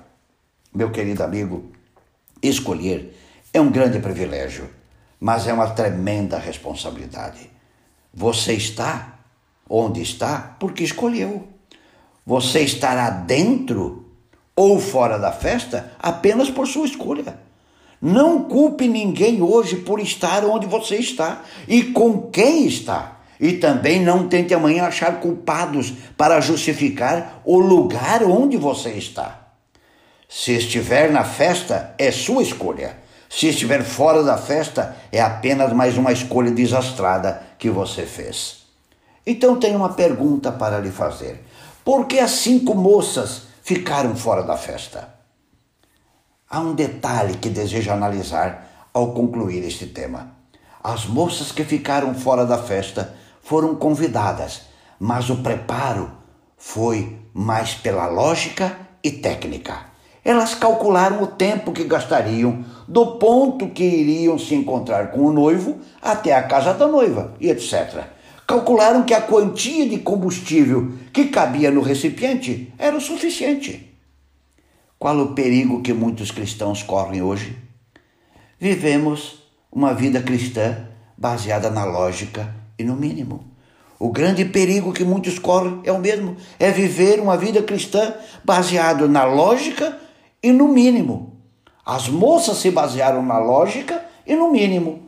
Meu 0.76 0.92
querido 0.92 1.24
amigo, 1.24 1.72
escolher 2.42 3.18
é 3.54 3.62
um 3.62 3.72
grande 3.72 4.00
privilégio, 4.00 4.70
mas 5.22 5.48
é 5.48 5.54
uma 5.54 5.70
tremenda 5.70 6.38
responsabilidade. 6.38 7.50
Você 8.14 8.52
está 8.52 9.20
onde 9.70 10.02
está 10.02 10.58
porque 10.60 10.84
escolheu. 10.84 11.48
Você 12.26 12.60
estará 12.60 13.10
dentro 13.10 14.03
ou 14.56 14.80
fora 14.80 15.18
da 15.18 15.32
festa 15.32 15.92
apenas 16.00 16.50
por 16.50 16.68
sua 16.68 16.86
escolha. 16.86 17.38
Não 18.02 18.44
culpe 18.44 18.88
ninguém 18.88 19.42
hoje 19.42 19.78
por 19.78 20.00
estar 20.00 20.44
onde 20.44 20.66
você 20.66 20.98
está 20.98 21.42
e 21.68 21.84
com 21.84 22.24
quem 22.24 22.68
está. 22.68 23.22
E 23.40 23.54
também 23.54 24.02
não 24.02 24.28
tente 24.28 24.54
amanhã 24.54 24.86
achar 24.86 25.20
culpados 25.20 25.94
para 26.18 26.40
justificar 26.40 27.42
o 27.46 27.60
lugar 27.60 28.24
onde 28.24 28.58
você 28.58 28.90
está. 28.92 29.48
Se 30.30 30.52
estiver 30.54 31.12
na 31.12 31.24
festa, 31.24 31.96
é 31.98 32.12
sua 32.12 32.44
escolha. 32.44 32.98
Se 33.30 33.48
estiver 33.48 33.84
fora 33.84 34.22
da 34.22 34.38
festa, 34.38 34.96
é 35.12 35.22
apenas 35.22 35.74
mais 35.74 35.98
uma 35.98 36.12
escolha 36.12 36.52
desastrada 36.52 37.42
que 37.58 37.70
você 37.70 38.04
fez. 38.06 38.64
Então 39.26 39.60
tenho 39.60 39.78
uma 39.78 39.94
pergunta 39.94 40.52
para 40.52 40.80
lhe 40.80 40.92
fazer. 40.92 41.44
Por 41.86 42.06
que 42.06 42.20
as 42.20 42.32
cinco 42.32 42.76
moças 42.76 43.44
ficaram 43.64 44.14
fora 44.14 44.44
da 44.44 44.58
festa? 44.58 45.16
Há 46.50 46.60
um 46.60 46.76
detalhe 46.76 47.38
que 47.38 47.50
desejo 47.50 47.92
analisar 47.92 48.90
ao 48.94 49.14
concluir 49.14 49.64
este 49.64 49.88
tema. 49.88 50.32
As 50.84 51.06
moças 51.06 51.54
que 51.54 51.64
ficaram 51.64 52.14
fora 52.14 52.46
da 52.46 52.58
festa 52.58 53.16
foram 53.42 53.74
convidadas, 53.74 54.64
mas 55.00 55.30
o 55.30 55.38
preparo 55.38 56.12
foi 56.58 57.18
mais 57.34 57.74
pela 57.74 58.08
lógica 58.08 58.78
e 59.02 59.12
técnica. 59.12 59.86
Elas 60.26 60.54
calcularam 60.54 61.24
o 61.24 61.28
tempo 61.28 61.72
que 61.72 61.86
gastariam 61.86 62.66
do 62.86 63.18
ponto 63.18 63.70
que 63.70 63.84
iriam 63.84 64.38
se 64.38 64.56
encontrar 64.56 65.12
com 65.12 65.22
o 65.22 65.32
noivo 65.32 65.80
até 66.02 66.36
a 66.36 66.44
casa 66.44 66.74
da 66.74 66.86
noiva 66.86 67.34
e 67.40 67.50
etc. 67.50 68.04
Calcularam 68.46 69.04
que 69.04 69.14
a 69.14 69.22
quantia 69.22 69.88
de 69.88 70.00
combustível 70.00 70.94
que 71.14 71.26
cabia 71.26 71.72
no 71.72 71.82
recipiente 71.82 72.74
era 72.78 72.96
o 72.96 73.02
suficiente. 73.02 73.94
Qual 75.00 75.18
o 75.20 75.34
perigo 75.34 75.82
que 75.82 75.94
muitos 75.94 76.32
cristãos 76.32 76.84
correm 76.84 77.22
hoje? 77.22 77.58
Vivemos 78.60 79.44
uma 79.72 79.94
vida 79.94 80.22
cristã 80.22 80.88
baseada 81.18 81.70
na 81.70 81.84
lógica 81.84 82.54
e 82.78 82.84
no 82.84 82.96
mínimo. 82.96 83.46
O 84.00 84.10
grande 84.10 84.44
perigo 84.44 84.92
que 84.92 85.04
muitos 85.04 85.40
correm 85.40 85.80
é 85.84 85.92
o 85.92 86.00
mesmo: 86.00 86.36
é 86.60 86.72
viver 86.72 87.20
uma 87.20 87.38
vida 87.38 87.62
cristã 87.64 88.14
baseado 88.44 89.08
na 89.08 89.24
lógica 89.24 89.98
e 90.42 90.52
no 90.52 90.68
mínimo. 90.68 91.38
As 91.86 92.08
moças 92.08 92.58
se 92.58 92.72
basearam 92.72 93.24
na 93.24 93.38
lógica 93.38 94.04
e 94.26 94.36
no 94.36 94.52
mínimo. 94.52 95.04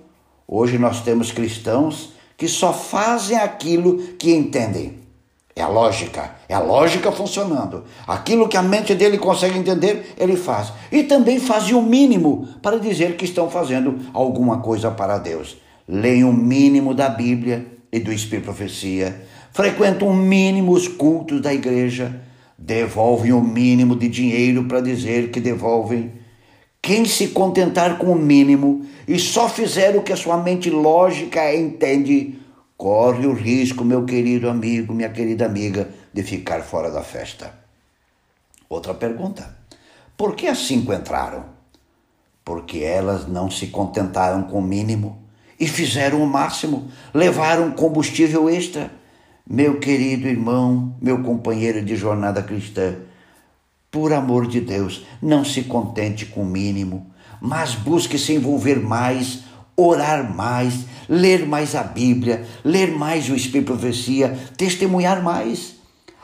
Hoje 0.48 0.78
nós 0.78 1.02
temos 1.02 1.32
cristãos 1.32 2.15
que 2.38 2.48
só 2.48 2.74
fazem 2.74 3.38
aquilo 3.38 3.98
que 4.18 4.34
entendem. 4.34 5.00
É 5.56 5.62
a 5.62 5.68
lógica, 5.70 6.36
é 6.50 6.54
a 6.54 6.60
lógica 6.60 7.12
funcionando. 7.12 7.86
Aquilo 8.06 8.50
que 8.50 8.58
a 8.58 8.62
mente 8.62 8.94
dele 8.94 9.18
consegue 9.18 9.58
entender, 9.58 10.14
ele 10.18 10.36
faz. 10.36 10.74
E 10.92 11.04
também 11.04 11.40
fazem 11.40 11.74
o 11.74 11.82
mínimo 11.82 12.48
para 12.62 12.78
dizer 12.78 13.16
que 13.16 13.24
estão 13.24 13.50
fazendo 13.50 14.00
alguma 14.14 14.60
coisa 14.60 14.92
para 14.92 15.18
Deus. 15.18 15.56
Leem 15.88 16.26
o 16.26 16.34
mínimo 16.34 16.94
da 16.94 17.08
Bíblia, 17.08 17.76
e 17.96 18.00
do 18.02 18.12
Espírito 18.12 18.44
Profecia, 18.44 19.24
frequentam 19.54 20.10
o 20.10 20.14
mínimo 20.14 20.74
os 20.74 20.86
cultos 20.86 21.40
da 21.40 21.54
igreja, 21.54 22.22
devolvem 22.58 23.32
o 23.32 23.40
mínimo 23.40 23.96
de 23.96 24.10
dinheiro 24.10 24.66
para 24.66 24.82
dizer 24.82 25.32
que 25.32 25.40
devolvem. 25.40 26.12
Quem 26.86 27.04
se 27.04 27.30
contentar 27.30 27.98
com 27.98 28.12
o 28.12 28.16
mínimo 28.16 28.86
e 29.08 29.18
só 29.18 29.50
fizer 29.50 29.96
o 29.96 30.04
que 30.04 30.14
a 30.14 30.16
sua 30.16 30.38
mente 30.38 30.70
lógica 30.70 31.52
entende, 31.52 32.40
corre 32.78 33.26
o 33.26 33.34
risco, 33.34 33.84
meu 33.84 34.06
querido 34.06 34.48
amigo, 34.48 34.94
minha 34.94 35.10
querida 35.10 35.48
amiga, 35.48 35.90
de 36.14 36.22
ficar 36.22 36.62
fora 36.62 36.92
da 36.92 37.02
festa. 37.02 37.52
Outra 38.70 38.94
pergunta: 38.94 39.58
por 40.16 40.36
que 40.36 40.46
as 40.46 40.60
cinco 40.60 40.94
entraram? 40.94 41.46
Porque 42.44 42.78
elas 42.78 43.28
não 43.28 43.50
se 43.50 43.66
contentaram 43.66 44.44
com 44.44 44.60
o 44.60 44.62
mínimo 44.62 45.18
e 45.60 45.68
fizeram 45.68 46.22
o 46.22 46.28
máximo, 46.28 46.88
levaram 47.12 47.72
combustível 47.72 48.48
extra. 48.48 48.92
Meu 49.50 49.80
querido 49.80 50.28
irmão, 50.28 50.96
meu 51.02 51.24
companheiro 51.24 51.84
de 51.84 51.96
jornada 51.96 52.44
cristã, 52.44 52.96
por 53.96 54.12
amor 54.12 54.46
de 54.46 54.60
Deus, 54.60 55.06
não 55.22 55.46
se 55.46 55.64
contente 55.64 56.26
com 56.26 56.42
o 56.42 56.46
mínimo, 56.46 57.14
mas 57.40 57.76
busque 57.76 58.20
se 58.20 58.34
envolver 58.34 58.78
mais, 58.78 59.44
orar 59.74 60.36
mais, 60.36 60.80
ler 61.08 61.48
mais 61.48 61.76
a 61.76 61.84
Bíblia, 61.84 62.46
ler 62.62 62.92
mais 62.92 63.30
o 63.30 63.36
Espírito 63.36 63.68
Profecia, 63.72 64.38
testemunhar 64.58 65.24
mais. 65.24 65.76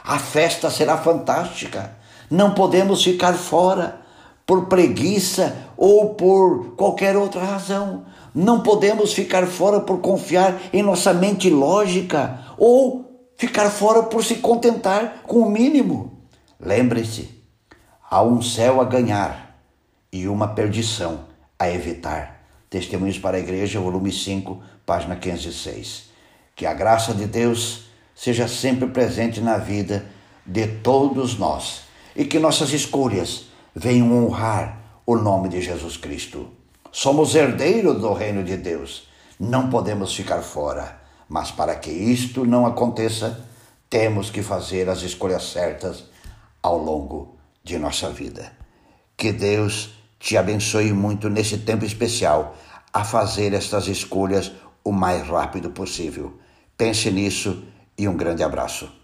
A 0.03 0.19
festa 0.19 0.69
será 0.69 0.97
fantástica. 0.97 1.95
Não 2.29 2.53
podemos 2.53 3.01
ficar 3.01 3.35
fora 3.35 4.01
por 4.45 4.65
preguiça 4.65 5.55
ou 5.77 6.15
por 6.15 6.75
qualquer 6.75 7.15
outra 7.15 7.41
razão. 7.41 8.03
Não 8.35 8.63
podemos 8.63 9.13
ficar 9.13 9.47
fora 9.47 9.79
por 9.79 10.01
confiar 10.01 10.59
em 10.73 10.83
nossa 10.83 11.13
mente 11.13 11.49
lógica 11.49 12.37
ou 12.57 13.31
ficar 13.37 13.69
fora 13.69 14.03
por 14.03 14.25
se 14.25 14.35
contentar 14.35 15.21
com 15.25 15.39
o 15.39 15.49
mínimo. 15.49 16.19
Lembre-se, 16.59 17.40
há 18.11 18.21
um 18.21 18.41
céu 18.41 18.81
a 18.81 18.83
ganhar 18.83 19.57
e 20.11 20.27
uma 20.27 20.49
perdição 20.49 21.21
a 21.57 21.69
evitar. 21.71 22.43
Testemunhos 22.69 23.17
para 23.17 23.37
a 23.37 23.39
Igreja, 23.39 23.79
volume 23.79 24.11
5, 24.11 24.61
página 24.85 25.15
506. 25.15 26.09
Que 26.53 26.65
a 26.65 26.73
graça 26.73 27.13
de 27.13 27.25
Deus 27.25 27.85
seja 28.13 28.49
sempre 28.49 28.87
presente 28.87 29.39
na 29.39 29.57
vida 29.57 30.05
de 30.45 30.67
todos 30.67 31.39
nós 31.39 31.83
e 32.13 32.25
que 32.25 32.37
nossas 32.37 32.73
escolhas 32.73 33.45
venham 33.73 34.11
honrar 34.25 34.77
o 35.05 35.15
nome 35.15 35.47
de 35.47 35.61
Jesus 35.61 35.95
Cristo. 35.95 36.49
Somos 36.91 37.33
herdeiros 37.33 38.01
do 38.01 38.11
reino 38.11 38.43
de 38.43 38.57
Deus. 38.57 39.07
Não 39.39 39.69
podemos 39.69 40.13
ficar 40.13 40.41
fora. 40.41 40.99
Mas 41.29 41.49
para 41.49 41.75
que 41.75 41.89
isto 41.89 42.45
não 42.45 42.65
aconteça, 42.65 43.45
temos 43.89 44.29
que 44.29 44.43
fazer 44.43 44.89
as 44.89 45.01
escolhas 45.01 45.43
certas 45.43 46.03
ao 46.61 46.77
longo 46.77 47.39
de 47.63 47.77
nossa 47.77 48.09
vida. 48.09 48.51
Que 49.15 49.31
Deus 49.31 49.91
te 50.19 50.37
abençoe 50.37 50.93
muito 50.93 51.29
nesse 51.29 51.57
tempo 51.59 51.85
especial 51.85 52.55
a 52.93 53.03
fazer 53.03 53.53
estas 53.53 53.87
escolhas 53.87 54.51
o 54.83 54.91
mais 54.91 55.27
rápido 55.27 55.71
possível. 55.71 56.39
Pense 56.77 57.09
nisso 57.11 57.63
e 57.97 58.07
um 58.07 58.17
grande 58.17 58.43
abraço. 58.43 59.00